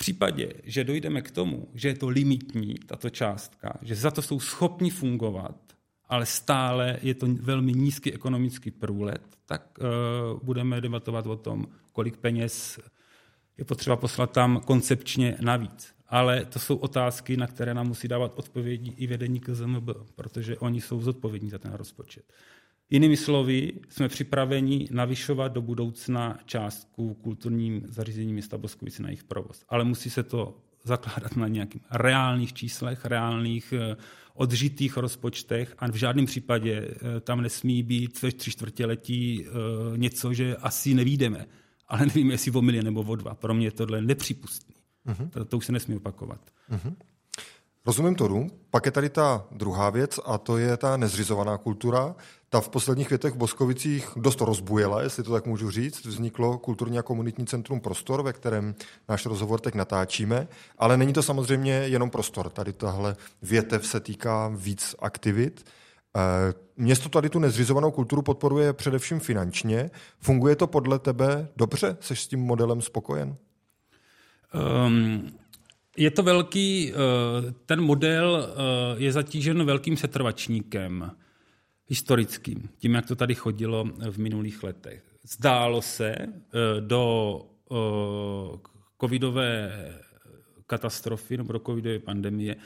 V 0.00 0.02
případě, 0.02 0.52
že 0.64 0.84
dojdeme 0.84 1.22
k 1.22 1.30
tomu, 1.30 1.68
že 1.74 1.88
je 1.88 1.94
to 1.94 2.08
limitní, 2.08 2.74
tato 2.86 3.10
částka, 3.10 3.78
že 3.82 3.94
za 3.94 4.10
to 4.10 4.22
jsou 4.22 4.40
schopni 4.40 4.90
fungovat, 4.90 5.56
ale 6.08 6.26
stále 6.26 6.98
je 7.02 7.14
to 7.14 7.26
velmi 7.26 7.72
nízký 7.72 8.12
ekonomický 8.12 8.70
průlet, 8.70 9.22
tak 9.46 9.78
uh, 9.78 10.40
budeme 10.42 10.80
debatovat 10.80 11.26
o 11.26 11.36
tom, 11.36 11.66
kolik 11.92 12.16
peněz 12.16 12.80
je 13.58 13.64
potřeba 13.64 13.96
poslat 13.96 14.32
tam 14.32 14.60
koncepčně 14.60 15.36
navíc. 15.40 15.94
Ale 16.08 16.44
to 16.44 16.58
jsou 16.58 16.76
otázky, 16.76 17.36
na 17.36 17.46
které 17.46 17.74
nám 17.74 17.88
musí 17.88 18.08
dávat 18.08 18.32
odpovědi 18.36 18.90
i 18.96 19.06
vedení 19.06 19.40
KZMB, 19.40 19.90
protože 20.16 20.58
oni 20.58 20.80
jsou 20.80 21.02
zodpovědní 21.02 21.50
za 21.50 21.58
ten 21.58 21.72
rozpočet. 21.72 22.24
Jinými 22.90 23.16
slovy, 23.16 23.72
jsme 23.88 24.08
připraveni 24.08 24.88
navyšovat 24.90 25.48
do 25.48 25.62
budoucna 25.62 26.38
částku 26.44 27.14
kulturním 27.14 27.82
zařízením 27.88 28.32
města 28.32 28.58
Boskovice 28.58 29.02
na 29.02 29.08
jejich 29.08 29.24
provoz. 29.24 29.64
Ale 29.68 29.84
musí 29.84 30.10
se 30.10 30.22
to 30.22 30.56
zakládat 30.84 31.36
na 31.36 31.48
nějakých 31.48 31.82
reálných 31.90 32.52
číslech, 32.52 33.04
reálných 33.04 33.72
eh, 33.76 33.96
odžitých 34.34 34.96
rozpočtech 34.96 35.74
a 35.78 35.90
v 35.90 35.94
žádném 35.94 36.26
případě 36.26 36.88
eh, 36.88 37.20
tam 37.20 37.40
nesmí 37.40 37.82
být 37.82 38.22
ve 38.22 38.32
tři 38.32 38.50
čtvrtěletí 38.50 39.46
eh, 39.46 39.50
něco, 39.98 40.34
že 40.34 40.56
asi 40.56 40.94
nevídeme 40.94 41.46
ale 41.90 42.06
nevím, 42.06 42.30
jestli 42.30 42.50
o 42.50 42.62
milion 42.62 42.84
nebo 42.84 43.02
o 43.02 43.16
dva. 43.16 43.34
Pro 43.34 43.54
mě 43.54 43.66
je 43.66 43.70
tohle 43.70 44.02
nepřípustné. 44.02 44.74
Uh-huh. 45.06 45.28
To, 45.30 45.44
to 45.44 45.56
už 45.56 45.66
se 45.66 45.72
nesmí 45.72 45.96
opakovat. 45.96 46.40
Uh-huh. 46.70 46.94
Rozumím 47.86 48.14
tomu. 48.14 48.50
Pak 48.70 48.86
je 48.86 48.92
tady 48.92 49.08
ta 49.08 49.46
druhá 49.50 49.90
věc 49.90 50.20
a 50.24 50.38
to 50.38 50.58
je 50.58 50.76
ta 50.76 50.96
nezřizovaná 50.96 51.58
kultura. 51.58 52.14
Ta 52.48 52.60
v 52.60 52.68
posledních 52.68 53.08
větech 53.08 53.34
v 53.34 53.36
Boskovicích 53.36 54.08
dost 54.16 54.40
rozbujela, 54.40 55.02
jestli 55.02 55.22
to 55.22 55.32
tak 55.32 55.46
můžu 55.46 55.70
říct. 55.70 56.04
Vzniklo 56.04 56.58
kulturní 56.58 56.98
a 56.98 57.02
komunitní 57.02 57.46
centrum 57.46 57.80
Prostor, 57.80 58.22
ve 58.22 58.32
kterém 58.32 58.74
náš 59.08 59.26
rozhovor 59.26 59.60
teď 59.60 59.74
natáčíme, 59.74 60.48
ale 60.78 60.96
není 60.96 61.12
to 61.12 61.22
samozřejmě 61.22 61.72
jenom 61.72 62.10
prostor. 62.10 62.50
Tady 62.50 62.72
tahle 62.72 63.16
větev 63.42 63.86
se 63.86 64.00
týká 64.00 64.52
víc 64.54 64.94
aktivit. 64.98 65.64
Eh, 66.16 66.54
město 66.76 67.08
tady 67.08 67.28
tu 67.30 67.38
nezřizovanou 67.38 67.90
kulturu 67.90 68.22
podporuje 68.22 68.72
především 68.72 69.20
finančně. 69.20 69.90
Funguje 70.18 70.56
to 70.56 70.66
podle 70.66 70.98
tebe 70.98 71.48
dobře? 71.56 71.96
Jsi 72.00 72.16
s 72.16 72.26
tím 72.26 72.40
modelem 72.40 72.80
spokojen? 72.80 73.36
Um, 74.86 75.30
je 75.96 76.10
to 76.10 76.22
velký, 76.22 76.92
eh, 76.92 76.94
ten 77.66 77.80
model 77.80 78.48
eh, 78.48 78.54
je 79.02 79.12
zatížen 79.12 79.64
velkým 79.64 79.96
setrvačníkem 79.96 81.10
historickým, 81.86 82.68
tím, 82.78 82.94
jak 82.94 83.06
to 83.06 83.16
tady 83.16 83.34
chodilo 83.34 83.84
v 84.10 84.18
minulých 84.18 84.62
letech. 84.62 85.02
Zdálo 85.22 85.82
se 85.82 86.16
do 86.80 87.42
covidové 89.00 89.72
katastrofy 90.66 91.36
nebo 91.36 91.52
do 91.52 91.58
covidové 91.58 91.98
pandemie, 91.98 92.56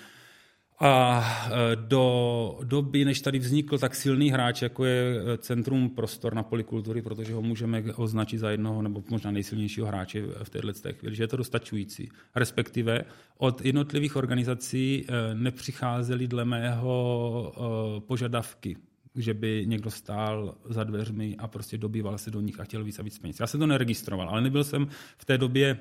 a 0.84 1.24
e, 1.46 1.76
do 1.76 2.58
doby, 2.64 3.04
než 3.04 3.20
tady 3.20 3.38
vznikl 3.38 3.78
tak 3.78 3.94
silný 3.94 4.30
hráč, 4.30 4.62
jako 4.62 4.84
je 4.84 5.16
e, 5.16 5.38
Centrum 5.38 5.90
Prostor 5.90 6.34
na 6.34 6.42
polikultury, 6.42 7.02
protože 7.02 7.34
ho 7.34 7.42
můžeme 7.42 7.82
označit 7.82 8.38
za 8.38 8.50
jednoho 8.50 8.82
nebo 8.82 9.02
možná 9.10 9.30
nejsilnějšího 9.30 9.86
hráče 9.86 10.22
v 10.42 10.50
této 10.50 10.92
chvíli, 10.92 11.14
že 11.14 11.22
je 11.22 11.28
to 11.28 11.36
dostačující. 11.36 12.08
Respektive 12.34 13.04
od 13.38 13.64
jednotlivých 13.64 14.16
organizací 14.16 15.04
e, 15.08 15.34
nepřicházely 15.34 16.28
dle 16.28 16.44
mého 16.44 18.02
požadavky 18.06 18.76
že 19.16 19.34
by 19.34 19.64
někdo 19.66 19.90
stál 19.90 20.54
za 20.68 20.84
dveřmi 20.84 21.36
a 21.38 21.48
prostě 21.48 21.78
dobýval 21.78 22.18
se 22.18 22.30
do 22.30 22.40
nich 22.40 22.60
a 22.60 22.64
chtěl 22.64 22.84
víc 22.84 22.98
a 22.98 23.02
víc 23.02 23.18
peněz. 23.18 23.40
Já 23.40 23.46
jsem 23.46 23.60
to 23.60 23.66
neregistroval, 23.66 24.28
ale 24.28 24.40
nebyl 24.40 24.64
jsem 24.64 24.88
v 25.16 25.24
té 25.24 25.38
době 25.38 25.78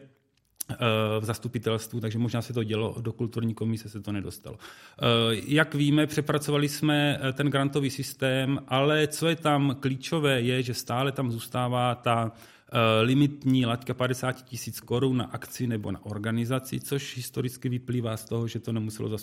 v 1.20 1.26
zastupitelstvu, 1.26 2.00
takže 2.00 2.20
možná 2.20 2.42
se 2.42 2.54
to 2.54 2.64
dělo, 2.64 2.96
do 3.02 3.14
kulturní 3.14 3.54
komise 3.54 3.90
se 3.90 4.02
to 4.02 4.12
nedostalo. 4.12 4.58
Eh, 4.60 5.06
jak 5.48 5.76
víme, 5.76 6.08
přepracovali 6.08 6.70
jsme 6.70 7.20
eh, 7.22 7.34
ten 7.34 7.48
grantový 7.48 7.90
systém, 7.90 8.60
ale 8.68 9.08
co 9.08 9.28
je 9.28 9.36
tam 9.36 9.76
klíčové, 9.80 10.42
je, 10.42 10.64
že 10.64 10.74
stále 10.74 11.12
tam 11.12 11.32
zůstává 11.32 11.96
ta 11.96 12.32
limitní 13.02 13.66
laťka 13.66 13.94
50 13.94 14.32
tisíc 14.32 14.80
korun 14.80 15.18
na 15.18 15.26
akci 15.26 15.68
nebo 15.68 15.92
na 15.92 16.06
organizaci, 16.06 16.80
což 16.80 17.18
historicky 17.18 17.70
vyplývá 17.70 18.18
z 18.18 18.26
toho, 18.26 18.48
že 18.48 18.60
to 18.60 18.72
nemuselo 18.72 19.18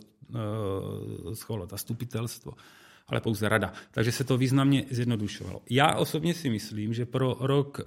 schvalovat 1.34 1.70
zastupitelstvo 1.70 2.52
ale 3.10 3.20
pouze 3.20 3.48
rada. 3.48 3.72
Takže 3.90 4.12
se 4.12 4.24
to 4.24 4.36
významně 4.36 4.84
zjednodušovalo. 4.90 5.62
Já 5.70 5.94
osobně 5.94 6.34
si 6.34 6.50
myslím, 6.50 6.94
že 6.94 7.06
pro 7.06 7.36
rok 7.40 7.80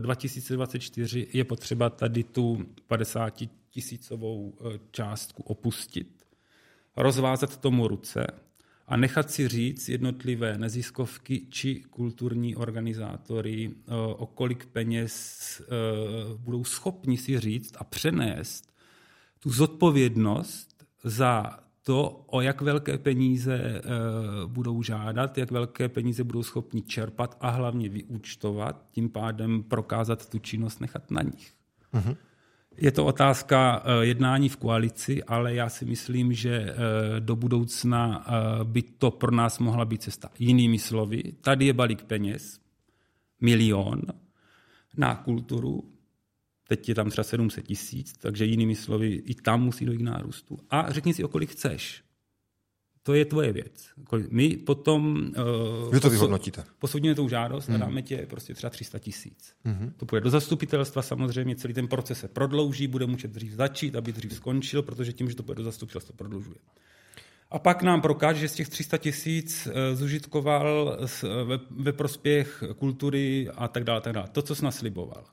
2024 0.00 1.26
eh, 1.26 1.36
je 1.38 1.44
potřeba 1.44 1.90
tady 1.90 2.24
tu 2.24 2.66
50 2.86 3.42
tisícovou 3.70 4.54
eh, 4.60 4.78
částku 4.90 5.42
opustit, 5.42 6.26
rozvázat 6.96 7.56
tomu 7.56 7.88
ruce 7.88 8.26
a 8.86 8.96
nechat 8.96 9.30
si 9.30 9.48
říct 9.48 9.88
jednotlivé 9.88 10.58
neziskovky 10.58 11.46
či 11.50 11.82
kulturní 11.90 12.56
organizátory, 12.56 13.70
eh, 13.70 13.94
o 13.94 14.26
kolik 14.26 14.66
peněz 14.66 15.36
budou 16.36 16.64
schopni 16.64 17.16
si 17.16 17.40
říct 17.40 17.76
a 17.78 17.84
přenést 17.84 18.76
tu 19.40 19.50
zodpovědnost 19.50 20.84
za 21.04 21.58
to, 21.86 22.24
o 22.26 22.40
jak 22.40 22.60
velké 22.60 22.98
peníze 22.98 23.54
e, 23.54 23.82
budou 24.46 24.82
žádat, 24.82 25.38
jak 25.38 25.50
velké 25.50 25.88
peníze 25.88 26.24
budou 26.24 26.42
schopni 26.42 26.82
čerpat 26.82 27.36
a 27.40 27.50
hlavně 27.50 27.88
vyúčtovat, 27.88 28.86
tím 28.90 29.08
pádem 29.08 29.62
prokázat 29.62 30.28
tu 30.28 30.38
činnost, 30.38 30.80
nechat 30.80 31.10
na 31.10 31.22
nich. 31.22 31.52
Uh-huh. 31.94 32.16
Je 32.76 32.92
to 32.92 33.06
otázka 33.06 33.82
e, 33.84 34.06
jednání 34.06 34.48
v 34.48 34.56
koalici, 34.56 35.24
ale 35.24 35.54
já 35.54 35.68
si 35.68 35.84
myslím, 35.84 36.32
že 36.32 36.56
e, 36.56 36.74
do 37.20 37.36
budoucna 37.36 38.26
by 38.64 38.82
to 38.82 39.10
pro 39.10 39.30
nás 39.30 39.58
mohla 39.58 39.84
být 39.84 40.02
cesta. 40.02 40.30
Jinými 40.38 40.78
slovy, 40.78 41.22
tady 41.40 41.66
je 41.66 41.72
balík 41.72 42.04
peněz, 42.04 42.60
milion 43.40 44.02
na 44.96 45.14
kulturu, 45.14 45.95
teď 46.68 46.88
je 46.88 46.94
tam 46.94 47.10
třeba 47.10 47.24
700 47.24 47.64
tisíc, 47.64 48.12
takže 48.12 48.44
jinými 48.44 48.76
slovy, 48.76 49.08
i 49.08 49.34
tam 49.34 49.62
musí 49.62 49.84
dojít 49.84 49.98
k 49.98 50.02
nárůstu. 50.02 50.58
A 50.70 50.92
řekni 50.92 51.14
si, 51.14 51.24
o 51.24 51.28
kolik 51.28 51.50
chceš. 51.50 52.02
To 53.06 53.14
je 53.14 53.24
tvoje 53.24 53.52
věc. 53.52 53.88
My 54.30 54.56
potom... 54.56 55.30
Uh, 55.86 55.94
Vy 55.94 56.00
to 56.00 56.10
vyhodnotíte. 56.10 56.64
Posoudíme 56.78 57.14
tou 57.14 57.28
žádost 57.28 57.70
a 57.70 57.76
dáme 57.76 58.02
tě 58.02 58.26
prostě 58.30 58.54
třeba 58.54 58.70
300 58.70 58.98
tisíc. 58.98 59.54
Mm-hmm. 59.66 59.92
To 59.96 60.06
půjde 60.06 60.20
do 60.20 60.30
zastupitelstva, 60.30 61.02
samozřejmě 61.02 61.56
celý 61.56 61.74
ten 61.74 61.88
proces 61.88 62.20
se 62.20 62.28
prodlouží, 62.28 62.86
bude 62.86 63.06
muset 63.06 63.30
dřív 63.30 63.52
začít, 63.52 63.96
aby 63.96 64.12
dřív 64.12 64.32
skončil, 64.34 64.82
protože 64.82 65.12
tím, 65.12 65.30
že 65.30 65.36
to 65.36 65.42
půjde 65.42 65.56
do 65.56 65.64
zastupitelstva, 65.64 66.14
prodlužuje. 66.16 66.56
A 67.50 67.58
pak 67.58 67.82
nám 67.82 68.00
prokáže, 68.00 68.40
že 68.40 68.48
z 68.48 68.54
těch 68.54 68.68
300 68.68 68.98
tisíc 68.98 69.66
uh, 69.66 69.72
zužitkoval 69.94 70.98
ve, 71.44 71.58
ve 71.70 71.92
prospěch 71.92 72.62
kultury 72.78 73.48
a 73.54 73.68
tak 73.68 73.84
dále, 73.84 74.00
tak 74.00 74.12
dále. 74.12 74.28
To, 74.32 74.42
co 74.42 74.54
jsi 74.54 74.64
nasliboval. 74.64 75.24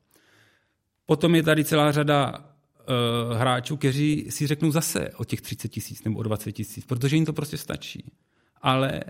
Potom 1.06 1.36
je 1.36 1.44
tady 1.44 1.66
celá 1.66 1.92
řada 1.92 2.38
uh, 2.38 3.38
hráčů, 3.38 3.78
kteří 3.78 4.32
si 4.32 4.48
řeknou 4.48 4.72
zase 4.72 5.10
o 5.10 5.26
těch 5.26 5.42
30 5.42 5.68
tisíc 5.68 6.04
nebo 6.04 6.20
o 6.20 6.24
20 6.24 6.52
tisíc, 6.52 6.86
protože 6.86 7.16
jim 7.16 7.26
to 7.26 7.34
prostě 7.34 7.58
stačí. 7.58 8.12
Ale 8.62 9.04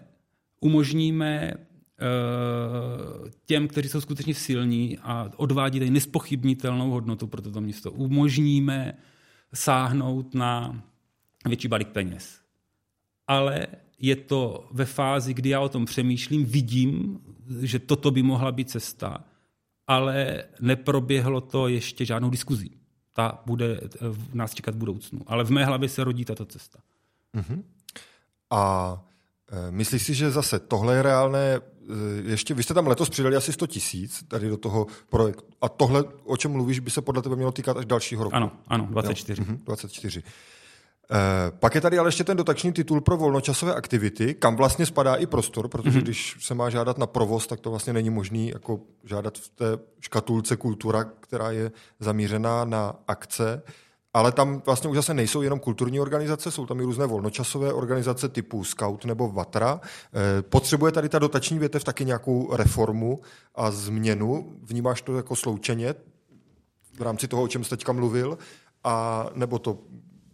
umožníme 0.60 1.54
uh, 1.54 3.30
těm, 3.46 3.68
kteří 3.68 3.90
jsou 3.90 4.02
skutečně 4.02 4.34
silní 4.34 4.98
a 4.98 5.30
odvádí 5.38 5.80
tady 5.80 5.92
nespochybnitelnou 5.92 6.92
hodnotu 6.92 7.28
pro 7.28 7.42
toto 7.42 7.62
město, 7.62 7.92
umožníme 7.92 8.94
sáhnout 9.54 10.34
na 10.34 10.84
větší 11.48 11.68
balík 11.68 11.88
peněz. 11.88 12.40
Ale 13.28 13.68
je 14.00 14.16
to 14.16 14.68
ve 14.72 14.86
fázi, 14.86 15.34
kdy 15.34 15.50
já 15.50 15.60
o 15.60 15.70
tom 15.70 15.86
přemýšlím, 15.86 16.46
vidím, 16.46 17.20
že 17.62 17.80
toto 17.80 18.12
by 18.12 18.24
mohla 18.24 18.52
být 18.52 18.70
cesta 18.70 19.24
ale 19.88 20.44
neproběhlo 20.62 21.42
to 21.42 21.68
ještě 21.68 22.06
žádnou 22.06 22.30
diskuzí. 22.30 22.78
Ta 23.14 23.42
bude 23.46 23.82
v 24.02 24.36
nás 24.36 24.54
čekat 24.54 24.76
v 24.76 24.78
budoucnu. 24.78 25.22
Ale 25.28 25.44
v 25.44 25.52
mé 25.52 25.66
hlavě 25.66 25.90
se 25.90 26.04
rodí 26.04 26.26
tato 26.26 26.46
cesta. 26.46 26.80
Uh-huh. 27.36 27.64
A 28.50 29.04
e, 29.52 29.72
myslíš 29.72 30.04
si, 30.04 30.14
že 30.14 30.32
zase 30.32 30.60
tohle 30.60 30.96
je 30.96 31.02
reálné, 31.02 31.56
e, 31.56 31.62
ještě, 32.24 32.54
vy 32.54 32.64
jste 32.64 32.74
tam 32.74 32.88
letos 32.88 33.10
přidali 33.10 33.36
asi 33.36 33.54
100 33.54 33.68
tisíc 33.68 34.24
tady 34.28 34.50
do 34.50 34.58
toho 34.58 34.88
projektu. 35.10 35.44
A 35.62 35.70
tohle, 35.70 36.04
o 36.24 36.38
čem 36.38 36.52
mluvíš, 36.52 36.80
by 36.80 36.92
se 36.92 37.02
podle 37.02 37.22
tebe 37.22 37.36
mělo 37.36 37.52
týkat 37.52 37.78
až 37.78 37.86
dalšího 37.86 38.24
roku. 38.24 38.36
Ano, 38.36 38.52
ano, 38.68 38.88
24. 38.92 39.42
Jo? 39.42 39.58
24. 39.66 40.24
Eh, 41.12 41.52
pak 41.60 41.76
je 41.76 41.82
tady 41.82 42.00
ale 42.00 42.08
ještě 42.08 42.24
ten 42.24 42.38
dotační 42.38 42.74
titul 42.74 43.02
pro 43.02 43.18
volnočasové 43.18 43.74
aktivity, 43.76 44.34
kam 44.34 44.56
vlastně 44.56 44.86
spadá 44.86 45.16
i 45.16 45.26
prostor, 45.26 45.68
protože 45.68 46.00
mm-hmm. 46.00 46.04
když 46.04 46.38
se 46.40 46.54
má 46.54 46.70
žádat 46.70 46.98
na 46.98 47.08
provoz, 47.08 47.48
tak 47.48 47.60
to 47.60 47.70
vlastně 47.70 47.94
není 47.94 48.10
možné 48.10 48.40
jako 48.40 48.80
žádat 49.04 49.38
v 49.38 49.50
té 49.50 49.66
škatulce 50.00 50.56
kultura, 50.56 51.04
která 51.04 51.52
je 51.52 51.72
zamířená 52.00 52.66
na 52.66 52.96
akce. 53.08 53.62
Ale 54.14 54.32
tam 54.32 54.62
vlastně 54.66 54.90
už 54.90 54.96
zase 54.96 55.14
nejsou 55.14 55.42
jenom 55.42 55.60
kulturní 55.60 56.00
organizace, 56.00 56.52
jsou 56.52 56.66
tam 56.66 56.80
i 56.80 56.84
různé 56.84 57.06
volnočasové 57.06 57.74
organizace 57.74 58.30
typu 58.30 58.64
Scout 58.64 59.06
nebo 59.06 59.30
Vatra. 59.30 59.82
Eh, 59.84 60.42
potřebuje 60.42 60.92
tady 60.92 61.10
ta 61.10 61.20
dotační 61.20 61.60
větev 61.60 61.84
taky 61.84 62.06
nějakou 62.06 62.56
reformu 62.56 63.22
a 63.56 63.72
změnu? 63.72 64.54
Vnímáš 64.64 65.02
to 65.02 65.18
jako 65.18 65.36
sloučeně 65.36 65.96
v 66.98 67.02
rámci 67.02 67.28
toho, 67.28 67.44
o 67.44 67.48
čem 67.48 67.64
jsi 67.64 67.70
teďka 67.70 67.92
mluvil? 67.92 68.38
A 68.84 69.26
nebo 69.36 69.60
to 69.60 69.78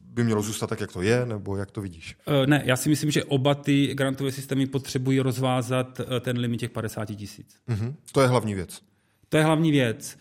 by 0.10 0.24
mělo 0.24 0.42
zůstat 0.42 0.68
tak, 0.68 0.80
jak 0.80 0.92
to 0.92 1.02
je, 1.02 1.26
nebo 1.26 1.58
jak 1.58 1.72
to 1.72 1.82
vidíš? 1.82 2.16
Eh, 2.28 2.48
ne, 2.48 2.62
já 2.66 2.76
si 2.76 2.90
myslím, 2.90 3.12
že 3.12 3.24
oba 3.24 3.56
ty 3.56 3.96
grantové 3.96 4.32
systémy 4.32 4.66
potřebují 4.66 5.20
rozvázat 5.20 6.00
eh, 6.00 6.20
ten 6.20 6.38
limit 6.38 6.58
těch 6.58 6.72
50 6.72 7.06
tisíc. 7.06 7.56
Mm-hmm. 7.70 7.94
To 8.12 8.22
je 8.22 8.28
hlavní 8.28 8.54
věc. 8.54 8.82
To 9.30 9.38
je 9.38 9.44
hlavní 9.44 9.72
věc. 9.72 10.18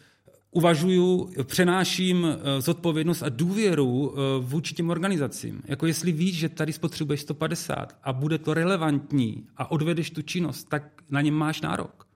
Uvažuju, 0.51 1.31
přenáším 1.45 2.27
eh, 2.27 2.61
zodpovědnost 2.61 3.23
a 3.23 3.29
důvěru 3.29 4.15
vůči 4.41 4.75
těm 4.75 4.91
organizacím. 4.91 5.63
Jako 5.65 5.87
jestli 5.87 6.13
víš, 6.13 6.37
že 6.37 6.49
tady 6.49 6.73
spotřebuješ 6.73 7.21
150 7.21 7.99
a 8.03 8.13
bude 8.13 8.39
to 8.39 8.55
relevantní 8.55 9.47
a 9.57 9.71
odvedeš 9.71 10.11
tu 10.11 10.23
činnost, 10.23 10.65
tak 10.69 11.03
na 11.11 11.21
něm 11.21 11.35
máš 11.35 11.61
nárok. 11.61 12.09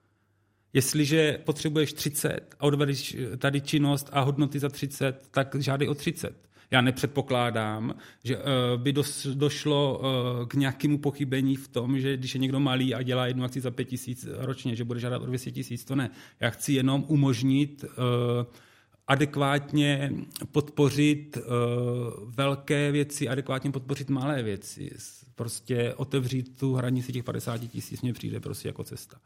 Jestliže 0.72 1.38
potřebuješ 1.44 1.92
30 1.92 2.54
a 2.60 2.62
odvedeš 2.64 3.16
tady 3.38 3.60
činnost 3.60 4.08
a 4.12 4.20
hodnoty 4.20 4.58
za 4.58 4.68
30, 4.68 5.28
tak 5.30 5.56
žádej 5.58 5.88
o 5.88 5.94
30. 5.94 6.51
Já 6.72 6.80
nepředpokládám, 6.80 7.94
že 8.24 8.36
uh, 8.36 8.42
by 8.76 8.94
došlo 9.34 9.98
uh, 9.98 10.46
k 10.46 10.54
nějakému 10.54 10.98
pochybení 10.98 11.56
v 11.56 11.68
tom, 11.68 12.00
že 12.00 12.16
když 12.16 12.34
je 12.34 12.40
někdo 12.40 12.60
malý 12.60 12.94
a 12.94 13.02
dělá 13.02 13.26
jednu 13.26 13.44
akci 13.44 13.60
za 13.60 13.70
pět 13.70 13.84
tisíc 13.84 14.28
ročně, 14.38 14.76
že 14.76 14.84
bude 14.84 15.00
žádat 15.00 15.22
o 15.22 15.26
200 15.26 15.50
tisíc, 15.50 15.84
to 15.84 15.96
ne. 15.96 16.10
Já 16.40 16.50
chci 16.50 16.72
jenom 16.72 17.04
umožnit 17.08 17.84
uh, 17.84 17.90
adekvátně 19.06 20.12
podpořit 20.52 21.38
velké 22.26 22.92
věci, 22.92 23.28
adekvátně 23.28 23.70
podpořit 23.70 24.10
malé 24.10 24.42
věci. 24.42 24.90
Prostě 25.34 25.94
otevřít 25.94 26.58
tu 26.58 26.74
hranici 26.74 27.12
těch 27.12 27.24
50 27.24 27.58
tisíc 27.58 28.02
mně 28.02 28.12
přijde 28.12 28.40
prostě 28.40 28.68
jako 28.68 28.84
cesta. 28.84 29.16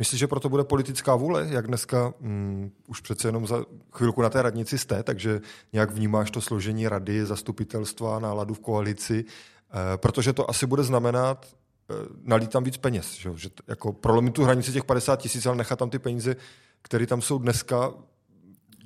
Myslíš, 0.00 0.20
že 0.20 0.26
proto 0.26 0.48
bude 0.48 0.64
politická 0.64 1.16
vůle, 1.16 1.46
jak 1.50 1.66
dneska 1.66 2.14
mm, 2.20 2.70
už 2.86 3.00
přece 3.00 3.28
jenom 3.28 3.46
za 3.46 3.64
chvilku 3.92 4.22
na 4.22 4.30
té 4.30 4.42
radnici 4.42 4.78
jste, 4.78 5.02
takže 5.02 5.40
nějak 5.72 5.90
vnímáš 5.90 6.30
to 6.30 6.40
složení 6.40 6.88
rady, 6.88 7.26
zastupitelstva, 7.26 8.18
náladu 8.18 8.54
v 8.54 8.60
koalici, 8.60 9.24
e, 9.24 9.98
protože 9.98 10.32
to 10.32 10.50
asi 10.50 10.66
bude 10.66 10.82
znamenat 10.82 11.46
e, 11.46 11.94
nalít 12.22 12.50
tam 12.50 12.64
víc 12.64 12.76
peněz, 12.76 13.14
že, 13.14 13.30
že 13.36 13.48
jako 13.68 13.92
prolomit 13.92 14.34
tu 14.34 14.44
hranici 14.44 14.72
těch 14.72 14.84
50 14.84 15.16
tisíc, 15.16 15.46
ale 15.46 15.56
nechat 15.56 15.78
tam 15.78 15.90
ty 15.90 15.98
peníze, 15.98 16.36
které 16.82 17.06
tam 17.06 17.22
jsou 17.22 17.38
dneska, 17.38 17.92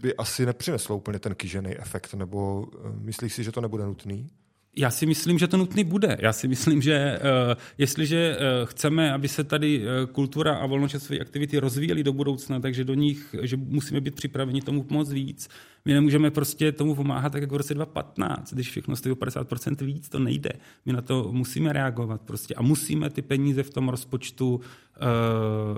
by 0.01 0.17
asi 0.17 0.47
nepřineslo 0.47 0.97
úplně 0.97 1.19
ten 1.19 1.35
kýžený 1.35 1.77
efekt, 1.79 2.15
nebo 2.15 2.67
e, 2.75 2.89
myslíš 2.99 3.35
si, 3.35 3.45
že 3.45 3.53
to 3.53 3.61
nebude 3.61 3.85
nutný? 3.85 4.31
Já 4.77 4.91
si 4.91 5.07
myslím, 5.07 5.39
že 5.39 5.49
to 5.49 5.57
nutný 5.57 5.85
bude. 5.85 6.17
Já 6.21 6.33
si 6.33 6.49
myslím, 6.49 6.83
že 6.83 7.19
uh, 7.19 7.61
jestliže 7.79 8.37
uh, 8.37 8.67
chceme, 8.67 9.13
aby 9.13 9.29
se 9.29 9.45
tady 9.45 9.79
uh, 9.79 9.85
kultura 10.13 10.55
a 10.55 10.67
volnočasové 10.67 11.19
aktivity 11.19 11.59
rozvíjely 11.59 12.05
do 12.05 12.13
budoucna, 12.13 12.61
takže 12.61 12.85
do 12.85 12.95
nich, 12.95 13.35
že 13.43 13.57
musíme 13.57 14.01
být 14.01 14.15
připraveni 14.15 14.61
tomu 14.61 14.83
pomoct 14.83 15.13
víc, 15.13 15.49
my 15.85 15.95
nemůžeme 15.95 16.31
prostě 16.31 16.73
tomu 16.73 16.95
pomáhat 16.95 17.33
tak 17.33 17.43
jako 17.43 17.55
v 17.55 17.59
roce 17.59 17.75
2015, 17.75 18.53
když 18.53 18.71
všechno 18.71 18.97
stojí 18.97 19.13
o 19.13 19.17
50% 19.17 19.85
víc, 19.85 20.09
to 20.09 20.19
nejde. 20.19 20.51
My 20.87 20.93
na 20.93 21.03
to 21.03 21.29
musíme 21.33 21.73
reagovat 21.73 22.21
prostě 22.21 22.55
a 22.55 22.63
musíme 22.63 23.11
ty 23.11 23.23
peníze 23.23 23.63
v 23.63 23.71
tom 23.71 23.89
rozpočtu 23.89 24.55
uh, 24.55 24.61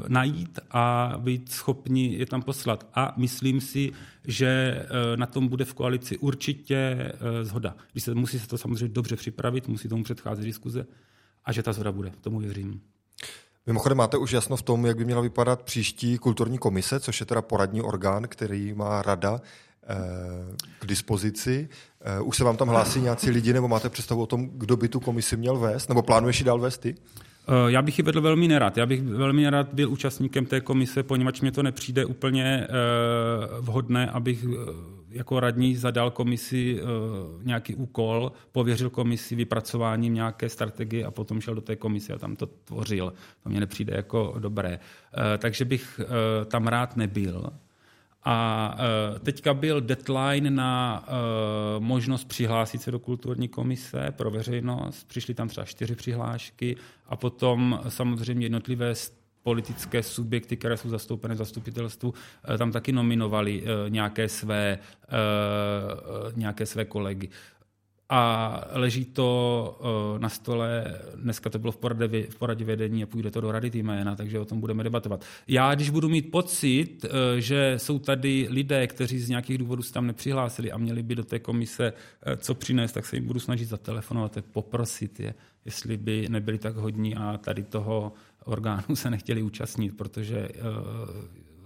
najít 0.08 0.58
a 0.70 1.14
být 1.18 1.52
schopni 1.52 2.14
je 2.14 2.26
tam 2.26 2.42
poslat. 2.42 2.86
A 2.94 3.14
myslím 3.16 3.60
si, 3.60 3.92
že 4.24 4.82
uh, 4.82 5.16
na 5.16 5.26
tom 5.26 5.48
bude 5.48 5.64
v 5.64 5.74
koalici 5.74 6.18
určitě 6.18 7.12
uh, 7.12 7.44
zhoda. 7.44 7.76
Když 7.92 8.04
se 8.04 8.14
musí 8.14 8.38
se 8.38 8.48
to 8.48 8.58
samozřejmě 8.58 8.88
dobře 8.88 9.16
připravit, 9.16 9.68
musí 9.68 9.88
tomu 9.88 10.04
předcházet 10.04 10.44
diskuze 10.44 10.86
a 11.44 11.52
že 11.52 11.62
ta 11.62 11.72
zhoda 11.72 11.92
bude, 11.92 12.12
tomu 12.20 12.38
věřím. 12.38 12.80
Mimochodem 13.66 13.98
máte 13.98 14.16
už 14.16 14.32
jasno 14.32 14.56
v 14.56 14.62
tom, 14.62 14.86
jak 14.86 14.96
by 14.96 15.04
měla 15.04 15.20
vypadat 15.20 15.62
příští 15.62 16.18
kulturní 16.18 16.58
komise, 16.58 17.00
což 17.00 17.20
je 17.20 17.26
teda 17.26 17.42
poradní 17.42 17.82
orgán, 17.82 18.28
který 18.28 18.74
má 18.74 19.02
rada 19.02 19.40
k 20.78 20.86
dispozici. 20.86 21.68
Eh, 22.00 22.20
už 22.20 22.36
se 22.36 22.44
vám 22.44 22.56
tam 22.56 22.68
hlásí 22.68 23.00
nějací 23.00 23.30
lidi, 23.30 23.52
nebo 23.52 23.68
máte 23.68 23.88
představu 23.88 24.22
o 24.22 24.26
tom, 24.26 24.48
kdo 24.52 24.76
by 24.76 24.88
tu 24.88 25.00
komisi 25.00 25.36
měl 25.36 25.58
vést? 25.58 25.88
Nebo 25.88 26.02
plánuješ 26.02 26.38
ji 26.38 26.44
dál 26.44 26.58
vést 26.58 26.78
ty? 26.78 26.94
Eh, 27.48 27.52
já 27.66 27.82
bych 27.82 27.98
ji 27.98 28.04
vedl 28.04 28.20
velmi 28.20 28.48
nerad. 28.48 28.76
Já 28.76 28.86
bych 28.86 29.02
velmi 29.02 29.42
nerad 29.42 29.68
byl 29.72 29.90
účastníkem 29.90 30.46
té 30.46 30.60
komise, 30.60 31.02
poněvadž 31.02 31.40
mě 31.40 31.52
to 31.52 31.62
nepřijde 31.62 32.04
úplně 32.04 32.44
eh, 32.44 32.68
vhodné, 33.60 34.10
abych 34.10 34.46
jako 35.10 35.40
radní 35.40 35.76
zadal 35.76 36.10
komisi 36.10 36.80
nějaký 37.42 37.74
úkol, 37.74 38.32
pověřil 38.52 38.90
komisi 38.90 39.34
vypracováním 39.34 40.14
nějaké 40.14 40.48
strategie 40.48 41.04
a 41.04 41.10
potom 41.10 41.40
šel 41.40 41.54
do 41.54 41.60
té 41.60 41.76
komise 41.76 42.12
a 42.12 42.18
tam 42.18 42.36
to 42.36 42.46
tvořil. 42.46 43.12
To 43.42 43.48
mě 43.48 43.60
nepřijde 43.60 43.96
jako 43.96 44.34
dobré. 44.38 44.78
Takže 45.38 45.64
bych 45.64 46.00
tam 46.46 46.66
rád 46.66 46.96
nebyl. 46.96 47.50
A 48.28 48.74
uh, 48.74 49.18
teďka 49.18 49.54
byl 49.54 49.80
deadline 49.80 50.50
na 50.50 51.04
uh, 51.08 51.84
možnost 51.84 52.24
přihlásit 52.24 52.82
se 52.82 52.90
do 52.90 52.98
kulturní 52.98 53.48
komise 53.48 54.06
pro 54.10 54.30
veřejnost. 54.30 55.08
Přišly 55.08 55.34
tam 55.34 55.48
třeba 55.48 55.64
čtyři 55.64 55.94
přihlášky 55.94 56.76
a 57.06 57.16
potom 57.16 57.80
samozřejmě 57.88 58.44
jednotlivé 58.46 58.94
politické 59.42 60.02
subjekty, 60.02 60.56
které 60.56 60.76
jsou 60.76 60.88
zastoupené 60.88 61.34
v 61.34 61.38
zastupitelstvu, 61.38 62.08
uh, 62.10 62.56
tam 62.56 62.72
taky 62.72 62.92
nominovali 62.92 63.64
nějaké 63.88 64.28
své, 64.28 64.78
nějaké 66.34 66.66
své 66.66 66.84
kolegy 66.84 67.28
a 68.08 68.60
leží 68.72 69.04
to 69.04 69.78
uh, 69.80 70.18
na 70.18 70.28
stole, 70.28 70.98
dneska 71.14 71.50
to 71.50 71.58
bylo 71.58 71.72
v 71.72 71.76
poradě, 71.76 72.26
v 72.30 72.36
poradě 72.36 72.64
vedení 72.64 73.02
a 73.02 73.06
půjde 73.06 73.30
to 73.30 73.40
do 73.40 73.52
rady 73.52 73.70
jména, 73.74 74.16
takže 74.16 74.38
o 74.38 74.44
tom 74.44 74.60
budeme 74.60 74.84
debatovat. 74.84 75.24
Já, 75.48 75.74
když 75.74 75.90
budu 75.90 76.08
mít 76.08 76.30
pocit, 76.30 77.04
uh, 77.04 77.10
že 77.38 77.74
jsou 77.76 77.98
tady 77.98 78.46
lidé, 78.50 78.86
kteří 78.86 79.18
z 79.18 79.28
nějakých 79.28 79.58
důvodů 79.58 79.82
se 79.82 79.92
tam 79.92 80.06
nepřihlásili 80.06 80.72
a 80.72 80.78
měli 80.78 81.02
by 81.02 81.14
do 81.14 81.24
té 81.24 81.38
komise 81.38 81.92
uh, 81.92 82.32
co 82.36 82.54
přinést, 82.54 82.92
tak 82.92 83.06
se 83.06 83.16
jim 83.16 83.26
budu 83.26 83.40
snažit 83.40 83.64
zatelefonovat 83.64 84.36
a 84.36 84.42
poprosit 84.52 85.20
je, 85.20 85.34
jestli 85.64 85.96
by 85.96 86.26
nebyli 86.28 86.58
tak 86.58 86.76
hodní 86.76 87.16
a 87.16 87.38
tady 87.38 87.62
toho 87.62 88.12
orgánu 88.44 88.82
se 88.96 89.10
nechtěli 89.10 89.42
účastnit, 89.42 89.96
protože 89.96 90.48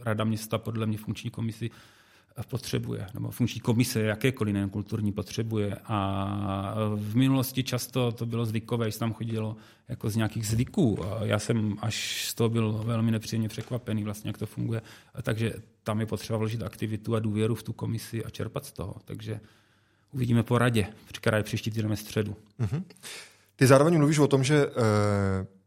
Rada 0.05 0.25
města 0.25 0.59
podle 0.59 0.87
mě 0.87 0.99
funkční 0.99 1.31
komisi 1.31 1.71
potřebuje, 2.49 3.07
nebo 3.15 3.31
funkční 3.31 3.61
komise 3.61 4.01
jakékoliv 4.01 4.55
nejen 4.55 4.71
kulturní 4.71 5.13
potřebuje. 5.13 5.77
A 5.85 6.75
v 6.95 7.17
minulosti 7.17 7.65
často 7.65 8.13
to 8.13 8.27
bylo 8.27 8.47
zvykové, 8.47 8.91
že 8.91 8.99
tam 8.99 9.13
chodilo 9.13 9.57
jako 9.89 10.11
z 10.11 10.17
nějakých 10.17 10.47
zvyků. 10.47 11.05
A 11.05 11.25
já 11.25 11.39
jsem 11.39 11.77
až 11.81 12.27
z 12.29 12.35
toho 12.35 12.49
byl 12.49 12.73
velmi 12.73 13.11
nepříjemně 13.11 13.49
překvapený, 13.49 14.05
vlastně, 14.05 14.29
jak 14.29 14.39
to 14.39 14.47
funguje. 14.47 14.83
A 15.15 15.23
takže 15.23 15.53
tam 15.83 16.01
je 16.01 16.07
potřeba 16.07 16.39
vložit 16.39 16.63
aktivitu 16.63 17.15
a 17.15 17.19
důvěru 17.19 17.55
v 17.55 17.63
tu 17.63 17.73
komisi 17.73 18.25
a 18.25 18.31
čerpat 18.31 18.65
z 18.65 18.73
toho. 18.73 18.95
Takže 19.05 19.41
uvidíme 20.13 20.43
po 20.43 20.59
radě, 20.59 20.87
která 21.13 21.37
je 21.37 21.43
příští 21.43 21.71
týden 21.71 21.97
středu. 21.97 22.37
Mm-hmm. 22.61 22.83
Ty 23.57 23.67
zároveň 23.67 23.99
mluvíš 23.99 24.19
o 24.19 24.29
tom, 24.29 24.45
že 24.45 24.67
eh 24.67 25.60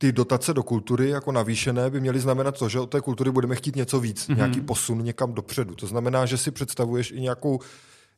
ty 0.00 0.12
dotace 0.12 0.54
do 0.54 0.62
kultury 0.62 1.08
jako 1.08 1.32
navýšené 1.32 1.90
by 1.90 2.00
měly 2.00 2.20
znamenat 2.20 2.58
to, 2.58 2.68
že 2.68 2.80
od 2.80 2.90
té 2.90 3.00
kultury 3.00 3.30
budeme 3.30 3.54
chtít 3.54 3.76
něco 3.76 4.00
víc, 4.00 4.28
mm-hmm. 4.28 4.36
nějaký 4.36 4.60
posun 4.60 5.04
někam 5.04 5.32
dopředu. 5.32 5.74
To 5.74 5.86
znamená, 5.86 6.26
že 6.26 6.38
si 6.38 6.50
představuješ 6.50 7.10
i 7.10 7.20
nějakou 7.20 7.58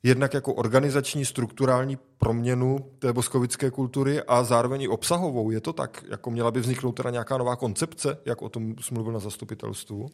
jednak 0.03 0.35
jako 0.35 0.55
organizační, 0.55 1.25
strukturální 1.25 1.99
proměnu 2.19 2.79
té 2.99 3.13
boskovické 3.13 3.71
kultury 3.71 4.23
a 4.23 4.45
zároveň 4.45 4.83
i 4.83 4.89
obsahovou. 4.89 5.51
Je 5.51 5.61
to 5.61 5.73
tak? 5.73 6.05
Jako 6.09 6.31
měla 6.31 6.51
by 6.51 6.61
vzniknout 6.61 6.93
teda 6.93 7.11
nějaká 7.11 7.39
nová 7.39 7.57
koncepce, 7.57 8.19
jak 8.25 8.43
o 8.43 8.49
tom 8.49 8.75
jsi 8.81 8.95
mluvil 8.95 9.13
na 9.13 9.19
zastupitelstvu? 9.19 10.11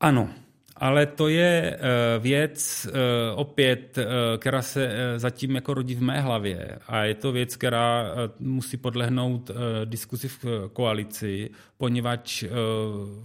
Ano. 0.00 0.28
Ale 0.76 1.06
to 1.06 1.28
je 1.28 1.76
eh, 1.76 2.18
věc 2.18 2.86
eh, 2.86 2.90
opět, 3.34 3.98
eh, 3.98 4.04
která 4.38 4.62
se 4.62 4.90
zatím 5.16 5.54
jako 5.54 5.74
rodí 5.74 5.94
v 5.94 6.02
mé 6.02 6.20
hlavě. 6.20 6.78
A 6.88 7.04
je 7.04 7.14
to 7.14 7.32
věc, 7.32 7.56
která 7.56 8.14
musí 8.38 8.76
podlehnout 8.76 9.50
diskusi 9.84 10.28
v 10.28 10.44
koalici, 10.72 11.50
poněvadž 11.78 12.44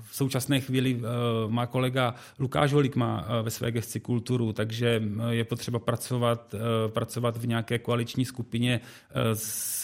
v 0.02 0.16
současné 0.16 0.60
chvíli 0.60 1.02
má 1.48 1.66
kolega 1.66 2.16
Lukáš 2.40 2.74
Volík 2.74 2.96
má 2.96 3.28
ve 3.42 3.52
své 3.52 3.72
gesci 3.72 4.00
kulturu, 4.00 4.54
takže 4.54 5.02
je 5.30 5.44
potřeba 5.44 5.80
pracovat, 5.80 6.56
pracovat 6.88 7.38
v 7.38 7.48
nějaké 7.48 7.80
koaliční 7.80 8.26
skupině, 8.26 8.80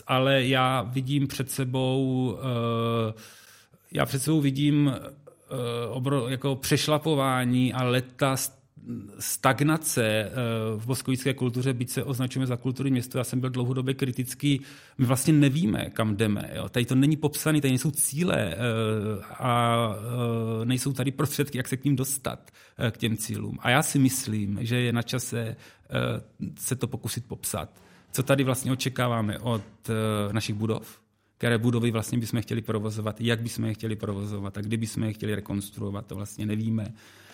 ale 0.07 0.43
já 0.43 0.81
vidím 0.81 1.27
před 1.27 1.51
sebou 1.51 2.37
já 3.91 4.05
před 4.05 4.21
sebou 4.21 4.41
vidím 4.41 4.95
obro, 5.89 6.27
jako 6.29 6.55
přešlapování 6.55 7.73
a 7.73 7.83
leta 7.83 8.35
stagnace 9.19 10.05
eh, 10.05 10.31
v 10.75 10.85
boskovické 10.85 11.33
kultuře, 11.33 11.73
byť 11.73 11.89
se 11.89 12.03
označujeme 12.03 12.47
za 12.47 12.57
kulturní 12.57 12.91
město, 12.91 13.17
já 13.17 13.23
jsem 13.23 13.39
byl 13.39 13.49
dlouhodobě 13.49 13.93
kritický, 13.93 14.61
my 14.97 15.05
vlastně 15.05 15.33
nevíme, 15.33 15.89
kam 15.89 16.15
jdeme. 16.15 16.49
Jo. 16.55 16.69
Tady 16.69 16.85
to 16.85 16.95
není 16.95 17.17
popsané, 17.17 17.61
tady 17.61 17.71
nejsou 17.71 17.91
cíle 17.91 18.35
eh, 18.37 18.57
a 19.39 19.75
nejsou 20.63 20.93
tady 20.93 21.11
prostředky, 21.11 21.57
jak 21.57 21.67
se 21.67 21.77
k 21.77 21.83
ním 21.83 21.95
dostat, 21.95 22.51
k 22.91 22.97
těm 22.97 23.17
cílům. 23.17 23.57
A 23.61 23.69
já 23.69 23.83
si 23.83 23.99
myslím, 23.99 24.57
že 24.61 24.75
je 24.75 24.93
na 24.93 25.01
čase 25.01 25.55
se 26.59 26.75
to 26.75 26.87
pokusit 26.87 27.25
popsat. 27.27 27.81
Co 28.11 28.23
tady 28.23 28.43
vlastně 28.43 28.71
očekáváme 28.71 29.39
od 29.39 29.61
našich 30.31 30.55
budov, 30.55 30.99
které 31.37 31.57
budovy 31.57 31.91
vlastně 31.91 32.17
bychom 32.17 32.41
chtěli 32.41 32.61
provozovat, 32.61 33.21
jak 33.21 33.41
bychom 33.41 33.65
je 33.65 33.73
chtěli 33.73 33.95
provozovat 33.95 34.57
a 34.57 34.61
kdy 34.61 34.77
bychom 34.77 35.03
je 35.03 35.13
chtěli 35.13 35.35
rekonstruovat, 35.35 36.05
to 36.05 36.15
vlastně 36.15 36.45
nevíme. 36.45 36.93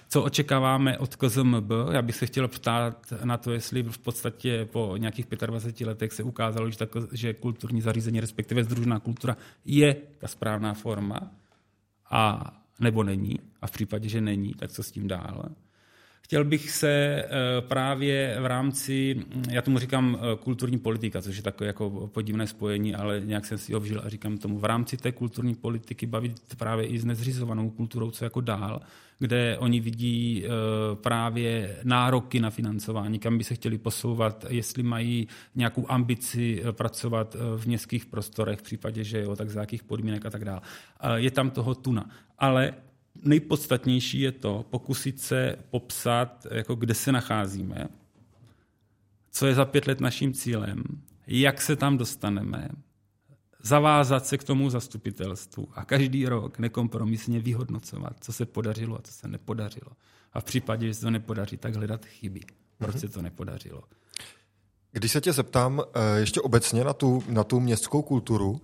Co 0.09 0.23
očekáváme 0.23 0.97
od 0.97 1.15
KZMB? 1.15 1.71
Já 1.91 2.01
bych 2.01 2.15
se 2.15 2.25
chtěl 2.25 2.47
ptát 2.47 3.13
na 3.23 3.37
to, 3.37 3.51
jestli 3.51 3.83
v 3.83 3.97
podstatě 3.97 4.67
po 4.71 4.97
nějakých 4.97 5.25
25 5.45 5.87
letech 5.87 6.13
se 6.13 6.23
ukázalo, 6.23 6.69
že, 6.69 6.77
tak, 6.77 6.89
že 7.11 7.33
kulturní 7.33 7.81
zařízení, 7.81 8.19
respektive 8.19 8.63
združená 8.63 8.99
kultura, 8.99 9.37
je 9.65 9.95
ta 10.17 10.27
správná 10.27 10.73
forma 10.73 11.31
a 12.09 12.51
nebo 12.79 13.03
není. 13.03 13.39
A 13.61 13.67
v 13.67 13.71
případě, 13.71 14.09
že 14.09 14.21
není, 14.21 14.53
tak 14.53 14.71
co 14.71 14.83
s 14.83 14.91
tím 14.91 15.07
dál? 15.07 15.45
Chtěl 16.21 16.43
bych 16.43 16.71
se 16.71 16.89
eh, 16.89 17.27
právě 17.61 18.37
v 18.41 18.45
rámci, 18.45 19.15
já 19.49 19.61
tomu 19.61 19.79
říkám 19.79 20.17
eh, 20.19 20.37
kulturní 20.37 20.79
politika, 20.79 21.21
což 21.21 21.37
je 21.37 21.43
takové 21.43 21.67
jako 21.67 22.09
podivné 22.13 22.47
spojení, 22.47 22.95
ale 22.95 23.21
nějak 23.25 23.45
jsem 23.45 23.57
si 23.57 23.73
ho 23.73 23.79
vžil 23.79 24.01
a 24.05 24.09
říkám 24.09 24.37
tomu, 24.37 24.59
v 24.59 24.65
rámci 24.65 24.97
té 24.97 25.11
kulturní 25.11 25.55
politiky 25.55 26.05
bavit 26.05 26.41
právě 26.57 26.85
i 26.85 26.99
s 26.99 27.05
nezřizovanou 27.05 27.69
kulturou, 27.69 28.11
co 28.11 28.23
jako 28.23 28.41
dál, 28.41 28.81
kde 29.19 29.57
oni 29.57 29.79
vidí 29.79 30.43
eh, 30.45 30.49
právě 30.95 31.75
nároky 31.83 32.39
na 32.39 32.49
financování, 32.49 33.19
kam 33.19 33.37
by 33.37 33.43
se 33.43 33.55
chtěli 33.55 33.77
posouvat, 33.77 34.45
jestli 34.49 34.83
mají 34.83 35.27
nějakou 35.55 35.85
ambici 35.89 36.63
pracovat 36.71 37.35
v 37.57 37.67
městských 37.67 38.05
prostorech, 38.05 38.59
v 38.59 38.63
případě, 38.63 39.03
že 39.03 39.21
jo, 39.21 39.35
tak 39.35 39.49
za 39.49 39.59
jakých 39.59 39.83
podmínek 39.83 40.25
a 40.25 40.29
tak 40.29 40.45
dále. 40.45 40.61
Je 41.15 41.31
tam 41.31 41.49
toho 41.49 41.75
tuna. 41.75 42.09
Ale 42.39 42.73
nejpodstatnější 43.23 44.19
je 44.19 44.31
to 44.31 44.65
pokusit 44.69 45.21
se 45.21 45.55
popsat, 45.69 46.47
jako 46.51 46.75
kde 46.75 46.93
se 46.93 47.11
nacházíme, 47.11 47.87
co 49.31 49.47
je 49.47 49.55
za 49.55 49.65
pět 49.65 49.87
let 49.87 49.99
naším 49.99 50.33
cílem, 50.33 50.83
jak 51.27 51.61
se 51.61 51.75
tam 51.75 51.97
dostaneme, 51.97 52.69
zavázat 53.63 54.25
se 54.25 54.37
k 54.37 54.43
tomu 54.43 54.69
zastupitelstvu 54.69 55.67
a 55.75 55.85
každý 55.85 56.25
rok 56.25 56.59
nekompromisně 56.59 57.39
vyhodnocovat, 57.39 58.13
co 58.21 58.33
se 58.33 58.45
podařilo 58.45 58.97
a 58.97 59.01
co 59.01 59.11
se 59.11 59.27
nepodařilo. 59.27 59.91
A 60.33 60.39
v 60.39 60.43
případě, 60.43 60.87
že 60.87 60.93
se 60.93 61.01
to 61.01 61.11
nepodaří, 61.11 61.57
tak 61.57 61.75
hledat 61.75 62.05
chyby. 62.05 62.41
Proč 62.77 62.97
se 62.97 63.07
to 63.07 63.21
nepodařilo? 63.21 63.83
Když 64.91 65.11
se 65.11 65.21
tě 65.21 65.33
zeptám 65.33 65.81
eh, 65.81 66.19
ještě 66.19 66.41
obecně 66.41 66.83
na 66.83 66.93
tu, 66.93 67.23
na 67.29 67.43
tu 67.43 67.59
městskou 67.59 68.01
kulturu, 68.01 68.61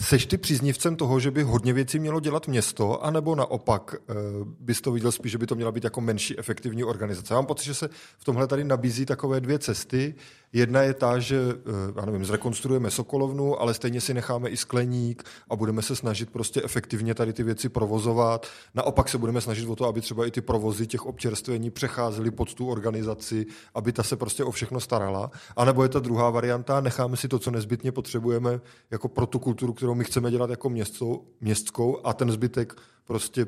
seš 0.00 0.26
ty 0.26 0.38
příznivcem 0.38 0.96
toho, 0.96 1.20
že 1.20 1.30
by 1.30 1.42
hodně 1.42 1.72
věcí 1.72 1.98
mělo 1.98 2.20
dělat 2.20 2.48
město, 2.48 3.04
anebo 3.04 3.34
naopak 3.34 3.94
eh, 3.94 4.14
bys 4.60 4.80
to 4.80 4.92
viděl 4.92 5.12
spíš, 5.12 5.32
že 5.32 5.38
by 5.38 5.46
to 5.46 5.54
měla 5.54 5.72
být 5.72 5.84
jako 5.84 6.00
menší 6.00 6.38
efektivní 6.38 6.84
organizace? 6.84 7.34
Já 7.34 7.38
mám 7.38 7.46
pocit, 7.46 7.64
že 7.64 7.74
se 7.74 7.88
v 8.18 8.24
tomhle 8.24 8.46
tady 8.46 8.64
nabízí 8.64 9.06
takové 9.06 9.40
dvě 9.40 9.58
cesty. 9.58 10.14
Jedna 10.52 10.82
je 10.82 10.94
ta, 10.94 11.18
že 11.18 11.36
eh, 11.38 12.00
já 12.00 12.04
nevím, 12.06 12.24
zrekonstruujeme 12.24 12.90
Sokolovnu, 12.90 13.60
ale 13.60 13.74
stejně 13.74 14.00
si 14.00 14.14
necháme 14.14 14.48
i 14.48 14.56
skleník 14.56 15.22
a 15.50 15.56
budeme 15.56 15.82
se 15.82 15.96
snažit 15.96 16.30
prostě 16.30 16.62
efektivně 16.62 17.14
tady 17.14 17.32
ty 17.32 17.42
věci 17.42 17.68
provozovat. 17.68 18.46
Naopak 18.74 19.08
se 19.08 19.18
budeme 19.18 19.40
snažit 19.40 19.68
o 19.68 19.76
to, 19.76 19.86
aby 19.86 20.00
třeba 20.00 20.26
i 20.26 20.30
ty 20.30 20.40
provozy 20.40 20.86
těch 20.86 21.06
občerstvení 21.06 21.70
přecházely 21.70 22.30
pod 22.30 22.54
tu 22.54 22.68
organizaci, 22.68 23.46
aby 23.74 23.92
ta 23.92 24.02
se 24.02 24.16
prostě 24.16 24.44
o 24.44 24.50
všechno 24.50 24.80
starala. 24.80 25.30
A 25.56 25.64
nebo 25.64 25.82
je 25.82 25.88
ta 25.88 25.98
druhá 25.98 26.30
varianta, 26.30 26.80
necháme 26.80 27.16
si 27.16 27.28
to, 27.28 27.38
co 27.38 27.50
nezbytně 27.50 27.92
potřebujeme 27.92 28.60
jako 28.90 29.08
pro 29.08 29.26
tu 29.26 29.38
kulturu, 29.54 29.72
kterou 29.72 29.94
my 29.94 30.04
chceme 30.04 30.30
dělat 30.30 30.50
jako 30.50 30.70
městskou, 30.70 31.26
městskou 31.40 32.06
a 32.06 32.12
ten 32.12 32.30
zbytek 32.30 32.74
prostě 33.04 33.46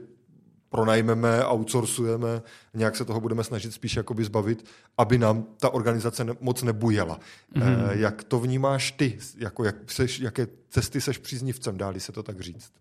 pronajmeme, 0.69 1.45
outsourcujeme, 1.45 2.43
nějak 2.75 2.97
se 2.97 3.05
toho 3.05 3.21
budeme 3.21 3.45
snažit 3.45 3.73
spíš 3.73 3.97
jakoby 3.97 4.25
zbavit, 4.25 4.65
aby 4.99 5.19
nám 5.19 5.45
ta 5.61 5.71
organizace 5.71 6.25
ne, 6.25 6.35
moc 6.41 6.63
nebujela. 6.63 7.19
Mm-hmm. 7.55 7.91
E, 7.91 7.99
jak 7.99 8.25
to 8.25 8.41
vnímáš 8.41 8.93
ty? 8.93 9.19
Jako 9.37 9.65
jak 9.65 9.77
seš, 9.87 10.21
jaké 10.21 10.47
cesty 10.69 11.01
seš 11.01 11.19
příznivcem, 11.19 11.77
dá 11.77 11.93
se 11.99 12.13
to 12.13 12.23
tak 12.23 12.41
říct? 12.41 12.73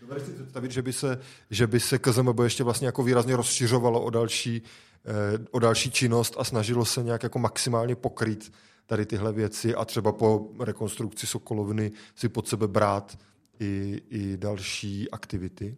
Dovedeš 0.00 0.26
si 0.26 0.32
představit, 0.32 0.70
že 0.72 0.82
by 0.82 0.92
se, 0.92 1.18
že 1.50 1.66
by 1.66 1.80
se 1.80 1.98
KZMB 1.98 2.40
ještě 2.42 2.64
vlastně 2.64 2.86
jako 2.86 3.02
výrazně 3.02 3.36
rozšiřovalo 3.36 4.02
o 4.02 4.10
další, 4.10 4.62
eh, 5.04 5.38
o 5.50 5.58
další 5.58 5.90
činnost 5.90 6.34
a 6.38 6.44
snažilo 6.44 6.84
se 6.84 7.02
nějak 7.02 7.22
jako 7.22 7.38
maximálně 7.38 7.96
pokrýt 7.96 8.52
tady 8.86 9.06
tyhle 9.06 9.32
věci 9.32 9.74
a 9.74 9.84
třeba 9.84 10.12
po 10.12 10.48
rekonstrukci 10.60 11.26
Sokolovny 11.26 11.92
si 12.14 12.28
pod 12.28 12.48
sebe 12.48 12.68
brát 12.68 13.18
i, 13.60 14.02
i 14.10 14.36
další 14.36 15.10
aktivity? 15.10 15.76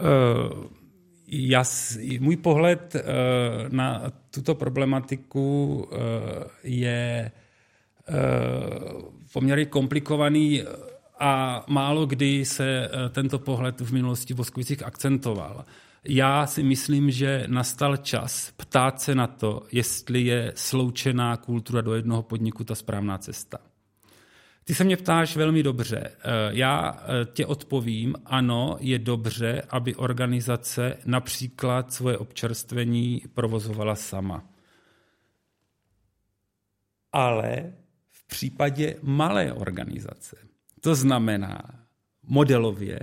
Uh, 0.00 0.64
jas, 1.26 1.98
můj 2.20 2.36
pohled 2.36 2.94
uh, 2.94 3.02
na 3.68 4.12
tuto 4.30 4.54
problematiku 4.54 5.74
uh, 5.92 5.98
je 6.62 7.30
poměrně 9.32 9.64
komplikovaný 9.64 10.62
a 11.18 11.64
málo 11.68 12.06
kdy 12.06 12.44
se 12.44 12.90
tento 13.10 13.38
pohled 13.38 13.80
v 13.80 13.92
minulosti 13.92 14.34
v 14.34 14.36
Boskovicích 14.36 14.82
akcentoval. 14.82 15.64
Já 16.08 16.46
si 16.46 16.62
myslím, 16.62 17.10
že 17.10 17.44
nastal 17.46 17.96
čas 17.96 18.52
ptát 18.56 19.00
se 19.00 19.14
na 19.14 19.26
to, 19.26 19.62
jestli 19.72 20.20
je 20.20 20.52
sloučená 20.56 21.36
kultura 21.36 21.80
do 21.80 21.94
jednoho 21.94 22.22
podniku 22.22 22.64
ta 22.64 22.74
správná 22.74 23.18
cesta. 23.18 23.58
Ty 24.64 24.74
se 24.74 24.84
mě 24.84 24.96
ptáš 24.96 25.36
velmi 25.36 25.62
dobře. 25.62 25.98
Eh, 25.98 26.18
já 26.50 26.98
eh, 27.02 27.24
tě 27.24 27.46
odpovím, 27.46 28.14
ano, 28.24 28.76
je 28.80 28.98
dobře, 28.98 29.62
aby 29.70 29.94
organizace 29.94 30.98
například 31.04 31.92
svoje 31.92 32.18
občerstvení 32.18 33.22
provozovala 33.34 33.96
sama. 33.96 34.44
Ale 37.12 37.72
v 38.10 38.26
případě 38.26 38.96
malé 39.02 39.52
organizace, 39.52 40.36
to 40.80 40.94
znamená 40.94 41.62
modelově, 42.22 43.00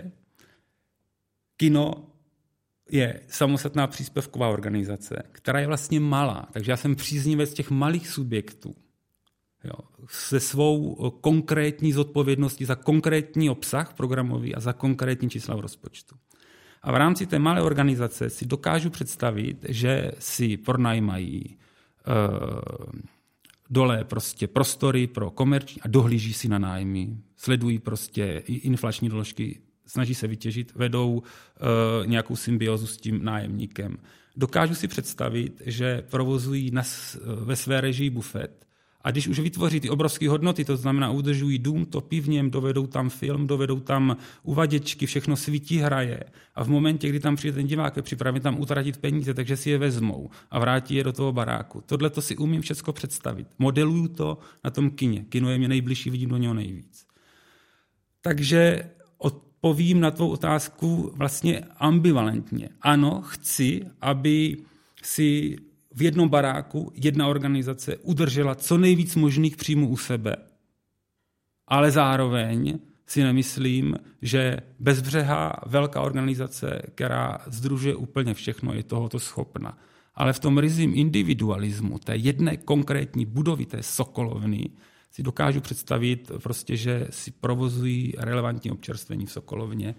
kino 1.57 2.09
je 2.91 3.21
samostatná 3.28 3.88
příspěvková 3.88 4.49
organizace, 4.49 5.23
která 5.32 5.60
je 5.60 5.67
vlastně 5.67 5.99
malá. 5.99 6.47
Takže 6.52 6.71
já 6.71 6.78
jsem 6.78 6.95
příznivec 6.95 7.54
těch 7.54 7.71
malých 7.71 8.08
subjektů, 8.08 8.75
Jo, 9.63 9.73
se 10.08 10.39
svou 10.39 10.97
eh, 11.08 11.12
konkrétní 11.21 11.93
zodpovědností 11.93 12.65
za 12.65 12.75
konkrétní 12.75 13.49
obsah 13.49 13.93
programový 13.93 14.56
a 14.56 14.60
za 14.60 14.73
konkrétní 14.73 15.30
čísla 15.30 15.56
v 15.56 15.60
rozpočtu. 15.60 16.15
A 16.82 16.91
v 16.91 16.95
rámci 16.95 17.25
té 17.25 17.39
malé 17.39 17.62
organizace 17.62 18.30
si 18.30 18.45
dokážu 18.45 18.89
představit, 18.89 19.65
že 19.69 20.12
si 20.19 20.58
pronajmají 20.58 21.41
e, 21.45 21.56
dole 23.69 24.04
prostě 24.04 24.47
prostory 24.47 25.08
pro 25.08 25.32
komerční 25.32 25.82
a 25.82 25.88
dohlíží 25.88 26.34
si 26.34 26.47
na 26.47 26.60
nájmy, 26.60 27.17
sledují 27.36 27.80
prostě 27.80 28.43
inflační 28.47 29.10
doložky, 29.10 29.60
snaží 29.89 30.15
se 30.15 30.28
vytěžit, 30.28 30.75
vedou 30.75 31.23
e, 31.23 32.08
nějakou 32.08 32.36
symbiozu 32.36 32.88
s 32.88 32.97
tím 32.97 33.23
nájemníkem. 33.23 33.97
Dokážu 34.36 34.75
si 34.75 34.88
představit, 34.88 35.62
že 35.65 36.04
provozují 36.10 36.71
na, 36.71 36.84
ve 37.25 37.56
své 37.56 37.82
režii 37.82 38.10
bufet, 38.10 38.65
a 39.02 39.12
když 39.12 39.28
už 39.28 39.39
vytvoří 39.39 39.80
ty 39.80 39.89
obrovské 39.89 40.30
hodnoty, 40.30 40.65
to 40.65 40.78
znamená 40.78 41.12
udržují 41.12 41.60
dům, 41.60 41.88
v 42.12 42.30
něm, 42.30 42.52
dovedou 42.52 42.88
tam 42.88 43.10
film, 43.10 43.47
dovedou 43.47 43.80
tam 43.80 44.17
uvaděčky, 44.43 45.06
všechno 45.06 45.36
svítí, 45.36 45.78
hraje. 45.78 46.23
A 46.56 46.63
v 46.63 46.69
momentě, 46.69 47.10
kdy 47.10 47.19
tam 47.19 47.36
přijde 47.36 47.56
ten 47.56 47.67
divák, 47.67 47.95
je 47.95 48.02
připraven 48.02 48.41
tam 48.41 48.60
utratit 48.60 48.97
peníze, 48.97 49.34
takže 49.34 49.58
si 49.58 49.69
je 49.69 49.78
vezmou 49.78 50.30
a 50.52 50.60
vrátí 50.60 50.95
je 50.95 51.04
do 51.04 51.13
toho 51.13 51.32
baráku. 51.32 51.84
Tohle 51.86 52.10
to 52.10 52.21
si 52.21 52.38
umím 52.38 52.62
všechno 52.62 52.93
představit. 52.93 53.47
Modeluju 53.60 54.08
to 54.08 54.38
na 54.63 54.69
tom 54.69 54.89
kině. 54.89 55.25
Kino 55.30 55.49
je 55.49 55.58
mě 55.58 55.67
nejbližší, 55.67 56.10
vidím 56.10 56.30
do 56.30 56.38
něho 56.38 56.54
nejvíc. 56.54 57.06
Takže 58.21 58.84
odpovím 59.60 60.00
na 60.00 60.12
tvou 60.12 60.30
otázku 60.30 61.12
vlastně 61.15 61.62
ambivalentně. 61.78 62.69
Ano, 62.82 63.22
chci, 63.22 63.82
aby 64.02 64.58
si 65.04 65.58
v 65.91 66.02
jednom 66.02 66.30
baráku 66.30 66.91
jedna 66.95 67.28
organizace 67.28 67.98
udržela 67.98 68.56
co 68.56 68.78
nejvíc 68.78 69.15
možných 69.15 69.58
příjmů 69.58 69.89
u 69.89 69.98
sebe. 69.98 70.36
Ale 71.67 71.91
zároveň 71.91 72.80
si 73.08 73.24
nemyslím, 73.24 73.95
že 74.22 74.58
bezbřehá 74.80 75.56
velká 75.65 76.02
organizace, 76.02 76.82
která 76.95 77.38
združuje 77.48 77.95
úplně 77.95 78.34
všechno, 78.34 78.74
je 78.74 78.84
tohoto 78.84 79.19
schopna. 79.19 79.78
Ale 80.15 80.34
v 80.34 80.39
tom 80.39 80.58
rizím 80.58 80.93
individualismu, 80.95 82.00
té 82.00 82.15
jedné 82.15 82.58
konkrétní 82.58 83.26
budovy, 83.26 83.65
té 83.65 83.84
Sokolovny, 83.84 84.69
si 85.12 85.24
dokážu 85.24 85.62
představit 85.62 86.32
prostě, 86.43 86.78
že 86.78 87.08
si 87.10 87.32
provozují 87.32 88.13
relevantní 88.17 88.72
občerstvení 88.72 89.26
v 89.26 89.32
Sokolovně 89.32 89.95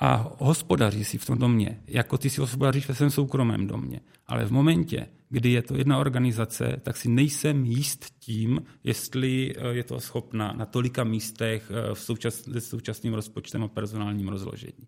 a 0.00 0.32
hospodaří 0.38 1.04
si 1.04 1.18
v 1.18 1.26
tom 1.26 1.38
domě, 1.38 1.80
jako 1.86 2.18
ty 2.18 2.30
si 2.30 2.40
hospodaříš 2.40 2.88
ve 2.88 2.94
svém 2.94 3.10
soukromém 3.10 3.66
domě. 3.66 4.00
Ale 4.26 4.44
v 4.44 4.52
momentě, 4.52 5.06
kdy 5.28 5.50
je 5.50 5.62
to 5.62 5.76
jedna 5.76 5.98
organizace, 5.98 6.80
tak 6.82 6.96
si 6.96 7.08
nejsem 7.08 7.64
jíst 7.64 8.04
tím, 8.18 8.62
jestli 8.84 9.54
eh, 9.56 9.68
je 9.68 9.84
to 9.84 10.00
schopna 10.00 10.52
na 10.56 10.66
tolika 10.66 11.04
místech 11.04 11.70
eh, 11.70 11.94
v 11.94 12.00
součas, 12.00 12.42
současným 12.58 13.14
rozpočtem 13.14 13.64
a 13.64 13.68
personálním 13.68 14.28
rozložení. 14.28 14.86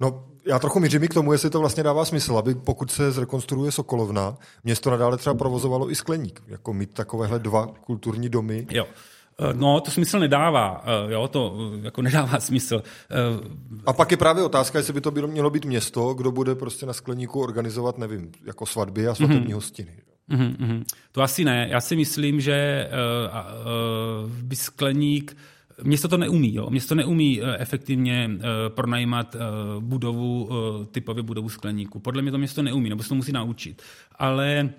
No, 0.00 0.24
já 0.46 0.58
trochu 0.58 0.80
mířím 0.80 1.08
k 1.08 1.14
tomu, 1.14 1.32
jestli 1.32 1.50
to 1.50 1.60
vlastně 1.60 1.82
dává 1.82 2.04
smysl, 2.04 2.38
aby 2.38 2.54
pokud 2.54 2.90
se 2.90 3.12
zrekonstruuje 3.12 3.72
Sokolovna, 3.72 4.36
město 4.64 4.90
nadále 4.90 5.16
třeba 5.16 5.34
provozovalo 5.34 5.90
i 5.90 5.94
skleník, 5.94 6.42
jako 6.46 6.72
mít 6.72 6.94
takovéhle 6.94 7.38
dva 7.38 7.66
kulturní 7.66 8.28
domy. 8.28 8.66
Jo. 8.70 8.86
Eh, 9.40 9.54
no, 9.54 9.80
to 9.80 9.90
smysl 9.90 10.18
nedává, 10.18 10.84
eh, 10.84 11.12
jo, 11.12 11.28
to 11.28 11.56
eh, 11.74 11.80
jako 11.82 12.02
nedává 12.02 12.40
smysl. 12.40 12.82
A 13.86 13.92
pak 13.92 14.10
je 14.10 14.16
právě 14.16 14.42
otázka, 14.42 14.78
jestli 14.78 14.92
by 14.92 15.00
to 15.00 15.10
bylo, 15.10 15.28
mělo 15.28 15.50
být 15.50 15.64
město, 15.64 16.14
kdo 16.14 16.32
bude 16.32 16.54
prostě 16.54 16.86
na 16.86 16.92
skleníku 16.92 17.40
organizovat, 17.40 17.98
nevím, 17.98 18.32
jako 18.46 18.66
svatby 18.66 19.08
a 19.08 19.14
svatební 19.14 19.46
mm-hmm. 19.46 19.54
hostiny. 19.54 19.92
Mm-hmm. 20.30 20.84
To 21.12 21.22
asi 21.22 21.44
ne. 21.44 21.68
Já 21.70 21.80
si 21.80 21.96
myslím, 21.96 22.40
že 22.40 22.88
uh, 22.90 23.36
uh, 24.24 24.30
by 24.30 24.56
skleník 24.56 25.36
Město 25.82 26.08
to 26.08 26.16
neumí. 26.16 26.54
Jo. 26.54 26.70
Město 26.70 26.94
neumí 26.94 27.42
efektivně 27.58 28.30
pronajímat 28.68 29.36
budovu, 29.80 30.48
typově 30.90 31.22
budovu 31.22 31.48
skleníku. 31.48 32.00
Podle 32.00 32.22
mě 32.22 32.30
to 32.30 32.38
město 32.38 32.62
neumí, 32.62 32.88
nebo 32.88 33.02
se 33.02 33.08
to 33.08 33.14
musí 33.14 33.32
naučit. 33.32 33.82
Ale 34.18 34.70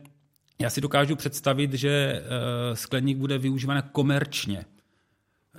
já 0.61 0.69
si 0.69 0.81
dokážu 0.81 1.15
představit, 1.15 1.73
že 1.73 1.89
eh, 1.89 2.75
skleník 2.75 3.17
bude 3.17 3.37
využíván 3.37 3.83
komerčně 3.91 4.65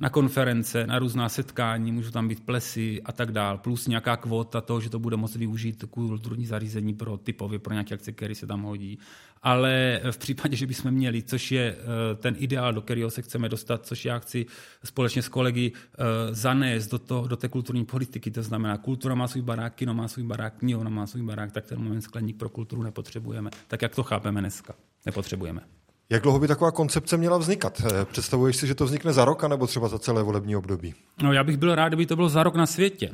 na 0.00 0.08
konference, 0.08 0.86
na 0.86 0.98
různá 0.98 1.28
setkání, 1.28 1.92
můžou 1.92 2.10
tam 2.10 2.28
být 2.28 2.46
plesy 2.46 3.02
a 3.02 3.12
tak 3.12 3.32
dál, 3.32 3.58
plus 3.58 3.86
nějaká 3.86 4.16
kvota 4.16 4.60
toho, 4.60 4.80
že 4.80 4.90
to 4.90 4.98
bude 4.98 5.16
moct 5.16 5.36
využít 5.36 5.84
kulturní 5.90 6.46
zařízení 6.46 6.94
pro 6.94 7.16
typově, 7.16 7.58
pro 7.58 7.74
nějaké 7.74 7.94
akce, 7.94 8.12
které 8.12 8.34
se 8.34 8.46
tam 8.46 8.62
hodí. 8.62 8.98
Ale 9.42 10.00
v 10.10 10.18
případě, 10.18 10.56
že 10.56 10.66
bychom 10.66 10.90
měli, 10.90 11.22
což 11.22 11.52
je 11.52 11.76
eh, 11.76 12.14
ten 12.14 12.36
ideál, 12.38 12.72
do 12.72 12.82
kterého 12.82 13.10
se 13.10 13.22
chceme 13.22 13.48
dostat, 13.48 13.86
což 13.86 14.04
já 14.04 14.18
chci 14.18 14.46
společně 14.84 15.22
s 15.22 15.28
kolegy 15.28 15.72
eh, 15.74 16.04
zanést 16.34 16.90
do, 16.90 16.98
to, 16.98 17.26
do 17.28 17.36
té 17.36 17.48
kulturní 17.48 17.84
politiky, 17.84 18.30
to 18.30 18.42
znamená, 18.42 18.78
kultura 18.78 19.14
má 19.14 19.28
svůj 19.28 19.42
barák, 19.42 19.74
kino 19.74 19.94
má 19.94 20.08
svůj 20.08 20.24
barák, 20.24 20.58
knihovna 20.58 20.90
má 20.90 21.06
svůj 21.06 21.22
barák, 21.22 21.52
tak 21.52 21.66
ten 21.66 21.82
moment 21.82 22.02
skleník 22.02 22.36
pro 22.36 22.48
kulturu 22.48 22.82
nepotřebujeme. 22.82 23.50
Tak 23.68 23.82
jak 23.82 23.94
to 23.94 24.02
chápeme 24.02 24.40
dneska? 24.40 24.74
Nepotřebujeme. 25.06 25.79
Jak 26.10 26.22
dlouho 26.22 26.38
by 26.38 26.48
taková 26.48 26.70
koncepce 26.70 27.16
měla 27.16 27.38
vznikat? 27.38 27.82
Eh, 27.84 28.04
představuješ 28.04 28.56
si, 28.56 28.66
že 28.66 28.74
to 28.74 28.84
vznikne 28.84 29.12
za 29.12 29.24
rok, 29.24 29.44
nebo 29.44 29.66
třeba 29.66 29.88
za 29.88 29.98
celé 29.98 30.22
volební 30.22 30.56
období? 30.56 30.94
No, 31.22 31.32
já 31.32 31.44
bych 31.44 31.56
byl 31.56 31.74
rád, 31.74 31.88
kdyby 31.88 32.06
to 32.06 32.16
bylo 32.16 32.28
za 32.28 32.42
rok 32.42 32.54
na 32.54 32.66
světě. 32.66 33.10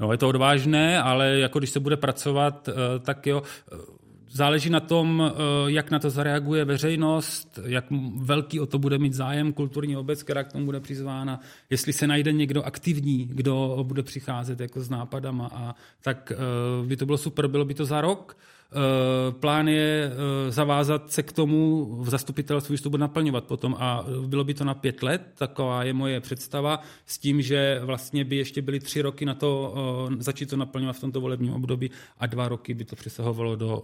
No, 0.00 0.12
je 0.12 0.18
to 0.18 0.28
odvážné, 0.28 1.02
ale 1.02 1.38
jako 1.38 1.58
když 1.58 1.70
se 1.70 1.80
bude 1.80 1.96
pracovat, 1.96 2.68
eh, 2.68 2.72
tak 2.98 3.26
jo, 3.26 3.42
eh, 3.72 3.76
záleží 4.32 4.70
na 4.70 4.80
tom, 4.80 5.32
jak 5.66 5.90
na 5.90 5.98
to 5.98 6.10
zareaguje 6.10 6.64
veřejnost, 6.64 7.58
jak 7.64 7.84
velký 8.16 8.60
o 8.60 8.66
to 8.66 8.78
bude 8.78 8.98
mít 8.98 9.14
zájem 9.14 9.52
kulturní 9.52 9.96
obec, 9.96 10.22
která 10.22 10.44
k 10.44 10.52
tomu 10.52 10.64
bude 10.64 10.80
přizvána, 10.80 11.40
jestli 11.70 11.92
se 11.92 12.06
najde 12.06 12.32
někdo 12.32 12.62
aktivní, 12.62 13.26
kdo 13.32 13.78
bude 13.82 14.02
přicházet 14.02 14.60
jako 14.60 14.80
s 14.80 14.90
nápadama, 14.90 15.50
a 15.54 15.74
tak 16.02 16.32
by 16.86 16.96
to 16.96 17.06
bylo 17.06 17.18
super, 17.18 17.48
bylo 17.48 17.64
by 17.64 17.74
to 17.74 17.84
za 17.84 18.00
rok. 18.00 18.36
Eh, 18.72 19.32
plán 19.32 19.68
je 19.68 20.12
eh, 20.12 20.50
zavázat 20.50 21.12
se 21.12 21.22
k 21.22 21.32
tomu 21.32 21.88
v 22.00 22.10
zastupitelstvu, 22.10 22.76
že 22.76 22.82
to 22.82 22.90
bude 22.90 23.00
naplňovat 23.00 23.44
potom 23.44 23.76
a 23.78 24.06
bylo 24.26 24.44
by 24.44 24.54
to 24.54 24.64
na 24.64 24.74
pět 24.74 25.02
let, 25.02 25.22
taková 25.34 25.84
je 25.84 25.92
moje 25.92 26.20
představa, 26.20 26.82
s 27.06 27.18
tím, 27.18 27.42
že 27.42 27.80
vlastně 27.84 28.24
by 28.24 28.36
ještě 28.36 28.62
byly 28.62 28.80
tři 28.80 29.02
roky 29.02 29.24
na 29.24 29.34
to 29.34 29.74
eh, 30.10 30.22
začít 30.22 30.50
to 30.50 30.56
naplňovat 30.56 30.96
v 30.96 31.00
tomto 31.00 31.20
volebním 31.20 31.52
období 31.52 31.90
a 32.18 32.26
dva 32.26 32.48
roky 32.48 32.74
by 32.74 32.84
to 32.84 32.96
přesahovalo 32.96 33.56
do 33.56 33.82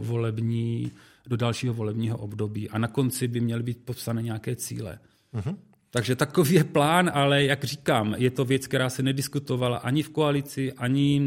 volební, 0.00 0.90
do 1.26 1.36
dalšího 1.36 1.74
volebního 1.74 2.18
období 2.18 2.70
a 2.70 2.78
na 2.78 2.88
konci 2.88 3.28
by 3.28 3.40
měly 3.40 3.62
být 3.62 3.84
popsané 3.84 4.22
nějaké 4.22 4.56
cíle. 4.56 4.98
Uh-huh. 5.34 5.56
Takže 5.90 6.16
takový 6.16 6.54
je 6.54 6.64
plán, 6.64 7.10
ale 7.14 7.44
jak 7.44 7.64
říkám, 7.64 8.14
je 8.18 8.30
to 8.30 8.44
věc, 8.44 8.66
která 8.66 8.90
se 8.90 9.02
nediskutovala 9.02 9.78
ani 9.78 10.02
v 10.02 10.08
koalici, 10.08 10.72
ani 10.72 11.22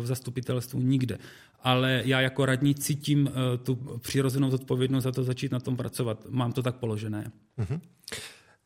v 0.00 0.06
zastupitelstvu, 0.06 0.80
nikde 0.80 1.18
ale 1.62 2.02
já 2.04 2.20
jako 2.20 2.46
radní 2.46 2.74
cítím 2.74 3.26
uh, 3.26 3.32
tu 3.62 3.74
přirozenou 3.98 4.50
zodpovědnost 4.50 5.04
za 5.04 5.12
to 5.12 5.24
začít 5.24 5.52
na 5.52 5.60
tom 5.60 5.76
pracovat. 5.76 6.26
Mám 6.28 6.52
to 6.52 6.62
tak 6.62 6.76
položené. 6.76 7.32
Mm-hmm. 7.58 7.80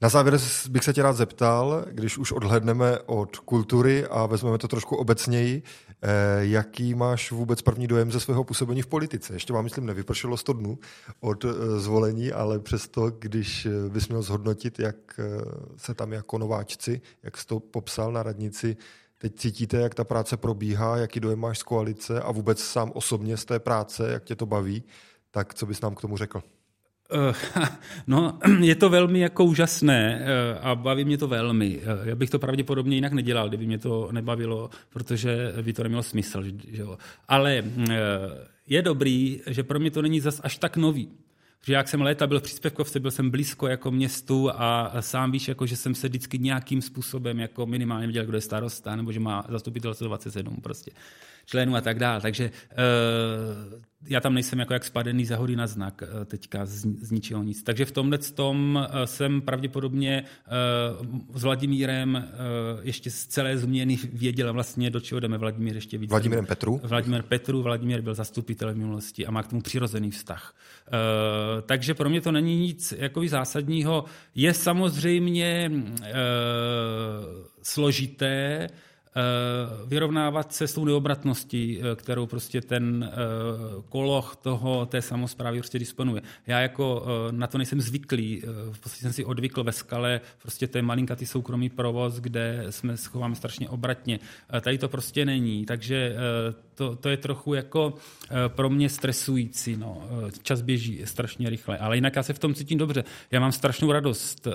Na 0.01 0.09
závěr 0.09 0.39
bych 0.69 0.85
se 0.85 0.93
tě 0.93 1.03
rád 1.03 1.13
zeptal, 1.13 1.85
když 1.91 2.19
už 2.19 2.33
odhledneme 2.33 2.99
od 2.99 3.37
kultury 3.37 4.07
a 4.07 4.27
vezmeme 4.27 4.59
to 4.59 4.69
trošku 4.69 4.97
obecněji, 4.97 5.63
eh, 6.03 6.09
jaký 6.41 6.95
máš 6.95 7.33
vůbec 7.33 7.63
první 7.63 7.87
dojem 7.87 8.13
ze 8.13 8.21
svého 8.21 8.45
působení 8.45 8.83
v 8.83 8.87
politice? 8.87 9.33
Ještě 9.33 9.53
vám, 9.53 9.65
myslím, 9.65 9.87
nevypršelo 9.87 10.37
100 10.37 10.53
dnů 10.53 10.79
od 11.21 11.45
eh, 11.45 11.81
zvolení, 11.81 12.33
ale 12.33 12.59
přesto, 12.59 13.11
když 13.11 13.67
eh, 13.67 13.89
bys 13.89 14.09
měl 14.09 14.23
zhodnotit, 14.23 14.79
jak 14.79 14.97
se 15.77 15.95
tam 15.95 16.13
jako 16.13 16.39
nováčci, 16.39 17.01
jak 17.23 17.37
jsi 17.37 17.47
to 17.47 17.61
popsal 17.61 18.13
na 18.13 18.23
radnici, 18.23 18.77
Teď 19.19 19.37
cítíte, 19.37 19.77
jak 19.77 19.95
ta 19.95 20.05
práce 20.05 20.37
probíhá, 20.37 20.97
jaký 20.97 21.21
dojem 21.21 21.39
máš 21.39 21.59
z 21.59 21.63
koalice 21.63 22.21
a 22.21 22.33
vůbec 22.33 22.61
sám 22.61 22.93
osobně 22.95 23.37
z 23.37 23.45
té 23.45 23.59
práce, 23.59 24.13
jak 24.13 24.25
tě 24.25 24.37
to 24.37 24.47
baví, 24.47 24.85
tak 25.31 25.55
co 25.55 25.67
bys 25.67 25.81
nám 25.81 25.95
k 25.95 26.01
tomu 26.01 26.17
řekl? 26.17 26.43
Eh, 27.11 27.69
no, 28.07 28.39
je 28.61 28.75
to 28.75 28.89
velmi 28.89 29.21
jako 29.21 29.45
úžasné 29.45 30.21
eh, 30.21 30.59
a 30.59 30.75
baví 30.75 31.05
mě 31.05 31.19
to 31.19 31.29
velmi. 31.29 31.81
Eh, 31.83 32.09
já 32.09 32.15
bych 32.15 32.31
to 32.31 32.39
pravděpodobně 32.39 32.97
jinak 32.97 33.13
nedělal, 33.13 33.49
kdyby 33.49 33.67
mě 33.67 33.79
to 33.79 34.09
nebavilo, 34.13 34.71
protože 34.91 35.53
by 35.63 35.73
to 35.73 35.83
nemělo 35.83 36.03
smysl. 36.03 36.43
Že 36.45 36.83
jo. 36.83 36.99
Ale 37.29 37.65
je 38.67 38.83
dobrý, 38.83 39.41
že 39.47 39.63
pro 39.63 39.79
mě 39.79 39.91
to 39.91 40.03
není 40.03 40.21
zas 40.21 40.41
až 40.45 40.59
tak 40.59 40.77
nový. 40.77 41.09
Že 41.63 41.73
jak 41.73 41.89
jsem 41.89 42.01
léta 42.01 42.27
byl 42.27 42.41
v 42.41 42.43
příspěvkovce, 42.43 43.01
byl 43.01 43.11
jsem 43.11 43.31
blízko 43.31 43.67
jako 43.67 43.91
městu 43.91 44.51
a 44.55 44.93
sám 45.01 45.33
víš, 45.33 45.49
jako, 45.49 45.67
že 45.67 45.77
jsem 45.77 45.95
se 45.95 46.09
vždycky 46.09 46.39
nějakým 46.39 46.83
způsobem 46.83 47.39
jako 47.39 47.67
minimálně 47.67 48.07
viděl, 48.07 48.25
kdo 48.25 48.37
je 48.37 48.41
starosta, 48.41 48.97
nebo 48.97 49.13
že 49.13 49.21
má 49.21 49.45
zastupitelstvo 49.49 50.07
27 50.07 50.57
prostě 50.63 50.91
členů 51.47 51.77
a 51.77 51.81
tak 51.81 51.99
dále. 51.99 52.21
Takže 52.21 52.51
uh, 52.51 53.81
já 54.09 54.21
tam 54.21 54.35
nejsem 54.35 54.59
jako 54.59 54.73
jak 54.73 54.85
spadený 54.85 55.25
za 55.25 55.37
hody 55.37 55.57
na 55.57 55.67
znak 55.67 56.03
uh, 56.03 56.25
teďka 56.25 56.67
z, 56.67 56.87
z 57.01 57.11
ničeho 57.11 57.43
nic. 57.43 57.63
Takže 57.63 57.85
v 57.85 57.93
tomhle 57.93 58.19
tom 58.19 58.87
uh, 58.91 59.05
jsem 59.05 59.41
pravděpodobně 59.41 60.25
uh, 60.25 61.37
s 61.37 61.43
Vladimírem 61.43 62.15
uh, 62.15 62.81
ještě 62.83 63.11
z 63.11 63.27
celé 63.27 63.59
změny 63.59 63.99
věděl 64.13 64.53
vlastně, 64.53 64.91
do 64.91 65.01
čeho 65.01 65.21
jdeme. 65.21 65.39
Vladimír 65.39 65.75
ještě 65.75 65.99
víc. 65.99 66.11
Vladimírem 66.11 66.47
Petru? 66.47 66.81
Vladimír 66.83 67.23
Petru. 67.23 67.63
Vladimír 67.63 68.01
byl 68.01 68.15
zastupitel 68.15 68.73
v 68.73 68.77
minulosti 68.77 69.27
a 69.27 69.31
má 69.31 69.43
k 69.43 69.49
tomu 69.49 69.63
přirozený 69.63 70.11
vztah. 70.11 70.55
Uh, 70.87 71.63
takže 71.67 71.95
pro 71.95 72.11
mě 72.11 72.21
to 72.21 72.33
není 72.33 72.57
nic 72.57 72.95
jako 72.99 73.29
zásadního. 73.29 74.05
Je 74.35 74.55
samozřejmě 74.55 75.71
uh, 75.73 76.07
složité, 77.63 78.67
Eh, 78.67 78.69
vyrovnávat 79.87 80.53
se 80.53 80.67
s 80.67 80.75
tou 80.75 80.85
neobratností, 80.85 81.81
eh, 81.81 81.97
kterou 81.97 82.27
prostě 82.27 82.61
ten 82.61 83.11
eh, 83.13 83.17
koloch 83.89 84.37
toho, 84.37 84.87
té 84.87 85.03
samozprávy 85.03 85.59
prostě 85.59 85.79
disponuje. 85.79 86.23
Já 86.47 86.61
jako 86.61 87.07
na 87.31 87.47
to 87.47 87.59
nejsem 87.59 87.81
zvyklý, 87.81 88.43
v 88.73 88.81
podstatě 88.81 89.03
jsem 89.03 89.13
si 89.13 89.25
odvykl 89.25 89.65
ve 89.65 89.73
skale, 89.73 90.21
prostě 90.43 90.67
to 90.67 90.79
je 90.79 90.83
malinkatý 90.83 91.27
soukromý 91.27 91.69
provoz, 91.69 92.15
kde 92.15 92.67
jsme 92.71 92.97
schováme 92.97 93.35
strašně 93.35 93.69
obratně. 93.69 94.19
Tady 94.61 94.79
to 94.79 94.89
prostě 94.89 95.25
není, 95.25 95.67
takže 95.67 96.17
to, 96.75 96.97
to 96.97 97.09
je 97.09 97.17
trochu 97.17 97.55
jako 97.55 97.95
pro 98.49 98.71
mě 98.71 98.89
stresující. 98.89 99.77
No. 99.77 100.03
Čas 100.43 100.61
běží 100.61 101.01
strašně 101.05 101.51
rychle, 101.51 101.79
ale 101.79 101.97
jinak 101.97 102.17
já 102.17 102.23
se 102.23 102.33
v 102.33 102.39
tom 102.39 102.55
cítím 102.55 102.79
dobře. 102.79 103.05
Já 103.31 103.41
mám 103.41 103.53
strašnou 103.53 103.93
radost 103.93 104.49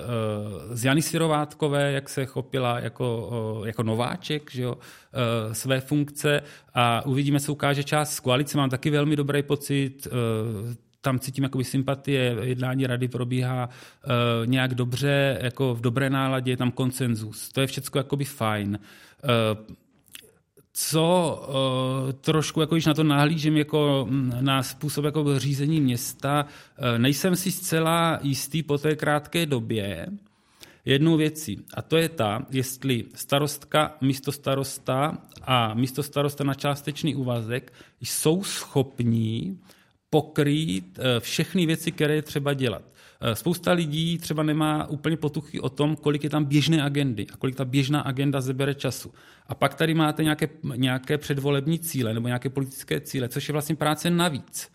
z 0.72 0.84
Jany 0.84 1.02
Sirovátkové, 1.02 1.92
jak 1.92 2.08
se 2.08 2.26
chopila 2.26 2.80
jako, 2.80 3.62
jako 3.64 3.82
nováček, 3.82 4.51
že 4.52 4.62
jo, 4.62 4.74
eh, 4.78 5.54
své 5.54 5.80
funkce 5.80 6.42
a 6.74 7.06
uvidíme, 7.06 7.40
co 7.40 7.52
ukáže 7.52 7.84
část 7.84 8.14
z 8.14 8.20
koalice. 8.20 8.58
Mám 8.58 8.70
taky 8.70 8.90
velmi 8.90 9.16
dobrý 9.16 9.42
pocit. 9.42 10.06
Eh, 10.06 10.92
tam 11.00 11.18
cítím 11.18 11.44
jakoby 11.44 11.64
sympatie, 11.64 12.36
jednání 12.42 12.86
rady 12.86 13.08
probíhá 13.08 13.68
uh, 13.68 14.46
nějak 14.46 14.74
dobře, 14.74 15.38
jako 15.42 15.74
v 15.74 15.80
dobré 15.80 16.10
náladě, 16.10 16.52
je 16.52 16.56
tam 16.56 16.70
konsenzus. 16.70 17.48
To 17.48 17.60
je 17.60 17.66
všechno 17.66 17.98
jakoby 17.98 18.24
fajn. 18.24 18.78
Co 20.72 21.42
trošku, 22.20 22.60
jako 22.60 22.74
když 22.74 22.86
na 22.86 22.94
to 22.94 23.04
nahlížím 23.04 23.56
jako 23.56 24.06
mm, 24.10 24.32
na 24.40 24.62
způsob 24.62 25.04
jako 25.04 25.38
řízení 25.38 25.80
města, 25.80 26.46
nejsem 26.98 27.36
si 27.36 27.50
zcela 27.50 28.18
jistý 28.22 28.62
po 28.62 28.78
té 28.78 28.96
krátké 28.96 29.46
době 29.46 30.06
jednou 30.84 31.16
věcí. 31.16 31.64
A 31.74 31.82
to 31.82 31.96
je 31.96 32.08
ta, 32.08 32.46
jestli 32.50 33.04
starostka, 33.14 33.96
místo 34.00 34.32
starosta 34.32 35.18
a 35.42 35.74
místo 35.74 36.02
starosta 36.02 36.44
na 36.44 36.54
částečný 36.54 37.14
úvazek 37.14 37.72
jsou 38.00 38.44
schopní 38.44 39.60
pokrýt 40.10 40.98
uh, 40.98 41.04
všechny 41.18 41.66
věci, 41.66 41.92
které 41.92 42.14
je 42.14 42.22
třeba 42.22 42.54
dělat. 42.54 42.82
Spousta 43.34 43.72
lidí 43.72 44.18
třeba 44.18 44.42
nemá 44.42 44.86
úplně 44.86 45.16
potuchy 45.16 45.60
o 45.60 45.68
tom, 45.68 45.96
kolik 45.96 46.24
je 46.24 46.30
tam 46.30 46.44
běžné 46.44 46.82
agendy 46.82 47.26
a 47.32 47.36
kolik 47.36 47.56
ta 47.56 47.64
běžná 47.64 48.00
agenda 48.00 48.40
zebere 48.40 48.74
času. 48.74 49.14
A 49.46 49.54
pak 49.54 49.74
tady 49.74 49.94
máte 49.94 50.24
nějaké, 50.24 50.48
nějaké 50.76 51.18
předvolební 51.18 51.78
cíle 51.78 52.14
nebo 52.14 52.26
nějaké 52.26 52.50
politické 52.50 53.00
cíle, 53.00 53.28
což 53.28 53.48
je 53.48 53.52
vlastně 53.52 53.76
práce 53.76 54.10
navíc. 54.10 54.70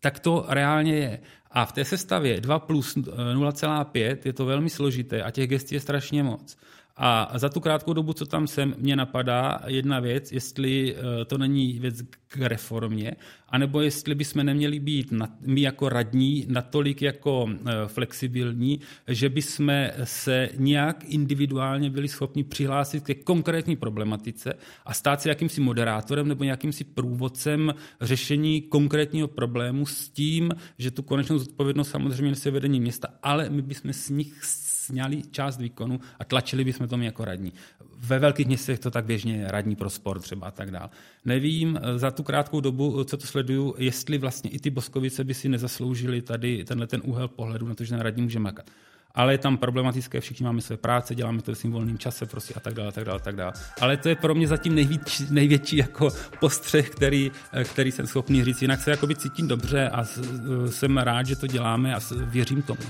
Tak 0.00 0.20
to 0.20 0.44
reálně 0.48 0.96
je. 0.96 1.20
A 1.50 1.66
v 1.66 1.72
té 1.72 1.84
sestavě 1.84 2.40
2 2.40 2.58
plus 2.58 2.96
0,5 2.96 4.18
je 4.24 4.32
to 4.32 4.44
velmi 4.44 4.70
složité 4.70 5.22
a 5.22 5.30
těch 5.30 5.48
gestí 5.48 5.74
je 5.74 5.80
strašně 5.80 6.22
moc. 6.22 6.56
A 6.96 7.32
za 7.38 7.48
tu 7.48 7.60
krátkou 7.60 7.92
dobu, 7.92 8.12
co 8.12 8.26
tam 8.26 8.46
jsem, 8.46 8.74
mě 8.78 8.96
napadá 8.96 9.60
jedna 9.66 10.00
věc, 10.00 10.32
jestli 10.32 10.96
eh, 10.96 11.24
to 11.24 11.38
není 11.38 11.78
věc 11.78 12.02
k 12.28 12.36
reformě, 12.36 13.12
anebo 13.48 13.80
jestli 13.80 14.14
bychom 14.14 14.46
neměli 14.46 14.80
být 14.80 15.12
my 15.40 15.60
jako 15.60 15.88
radní 15.88 16.46
natolik 16.48 17.02
jako 17.02 17.48
eh, 17.50 17.72
flexibilní, 17.86 18.80
že 19.08 19.28
bychom 19.28 19.72
se 20.04 20.48
nějak 20.56 21.04
individuálně 21.04 21.90
byli 21.90 22.08
schopni 22.08 22.44
přihlásit 22.44 23.04
ke 23.04 23.14
konkrétní 23.14 23.76
problematice 23.76 24.52
a 24.86 24.94
stát 24.94 25.20
se 25.20 25.28
jakýmsi 25.28 25.60
moderátorem 25.60 26.28
nebo 26.28 26.44
nějakýmsi 26.44 26.84
průvodcem 26.84 27.74
řešení 28.00 28.62
konkrétního 28.62 29.28
problému 29.28 29.86
s 29.86 30.08
tím, 30.08 30.50
že 30.78 30.90
tu 30.90 31.02
konečnou 31.02 31.38
zodpovědnost 31.38 31.90
samozřejmě 31.90 32.30
nese 32.30 32.50
vedení 32.50 32.80
města, 32.80 33.08
ale 33.22 33.50
my 33.50 33.62
bychom 33.62 33.92
s 33.92 34.08
nich 34.08 34.44
sněli 34.84 35.22
část 35.30 35.58
výkonu 35.58 36.00
a 36.18 36.24
tlačili 36.24 36.64
bychom 36.64 36.88
tomu 36.88 37.02
jako 37.02 37.24
radní. 37.24 37.52
Ve 37.96 38.18
velkých 38.18 38.46
městech 38.46 38.78
to 38.78 38.90
tak 38.90 39.04
běžně 39.04 39.36
je, 39.36 39.50
radní 39.50 39.76
pro 39.76 39.90
sport 39.90 40.20
třeba 40.20 40.46
a 40.46 40.50
tak 40.50 40.70
dále. 40.70 40.88
Nevím 41.24 41.78
eh, 41.82 41.98
za 41.98 42.10
tu 42.10 42.22
krátkou 42.22 42.60
dobu, 42.60 43.04
co 43.04 43.16
to 43.16 43.26
sleduju, 43.26 43.74
jestli 43.78 44.18
vlastně 44.18 44.50
i 44.50 44.58
ty 44.58 44.70
Boskovice 44.70 45.24
by 45.24 45.34
si 45.34 45.48
nezasloužili 45.48 46.22
tady 46.22 46.64
tenhle 46.64 46.86
ten 46.86 47.00
úhel 47.04 47.28
pohledu 47.28 47.68
na 47.68 47.74
to, 47.74 47.84
že 47.84 47.96
na 47.96 48.02
radní 48.02 48.22
může 48.22 48.38
makat 48.38 48.70
ale 49.14 49.34
je 49.34 49.38
tam 49.38 49.56
problematické, 49.56 50.20
všichni 50.20 50.44
máme 50.44 50.60
své 50.60 50.76
práce, 50.76 51.14
děláme 51.14 51.42
to 51.42 51.52
v 51.52 51.58
svým 51.58 51.72
volným 51.72 51.98
čase 51.98 52.26
prostě 52.26 52.54
a 52.54 52.60
tak 52.60 52.74
dále, 52.74 52.88
a 52.88 52.92
tak 52.92 53.04
dále, 53.04 53.16
a 53.16 53.22
tak 53.22 53.36
dále. 53.36 53.52
Ale 53.80 53.96
to 53.96 54.08
je 54.08 54.14
pro 54.16 54.34
mě 54.34 54.46
zatím 54.46 54.74
největší, 54.74 55.26
největší 55.30 55.76
jako 55.76 56.10
postřeh, 56.40 56.90
který, 56.90 57.32
eh, 57.52 57.64
který 57.64 57.92
jsem 57.92 58.06
schopný 58.06 58.44
říct. 58.44 58.62
Jinak 58.62 58.80
se 58.80 58.98
cítím 59.16 59.48
dobře 59.48 59.88
a 59.88 60.04
eh, 60.04 60.68
jsem 60.72 60.98
rád, 60.98 61.26
že 61.26 61.36
to 61.36 61.46
děláme 61.46 61.94
a 61.94 62.00
věřím 62.24 62.62
tomu. 62.62 62.82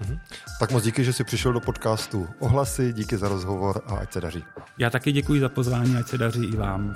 Mhm. 0.00 0.18
Tak 0.60 0.70
moc 0.72 0.84
díky, 0.84 1.04
že 1.04 1.12
jsi 1.12 1.24
přišel 1.24 1.52
do 1.52 1.60
podcastu 1.60 2.28
Ohlasy, 2.38 2.92
díky 2.92 3.16
za 3.16 3.28
rozhovor 3.28 3.82
a 3.86 3.94
ať 3.96 4.12
se 4.12 4.20
daří. 4.20 4.44
Já 4.78 4.90
taky 4.90 5.12
děkuji 5.12 5.40
za 5.40 5.48
pozvání, 5.48 5.96
ať 5.96 6.08
se 6.08 6.18
daří 6.18 6.44
i 6.44 6.56
vám. 6.56 6.94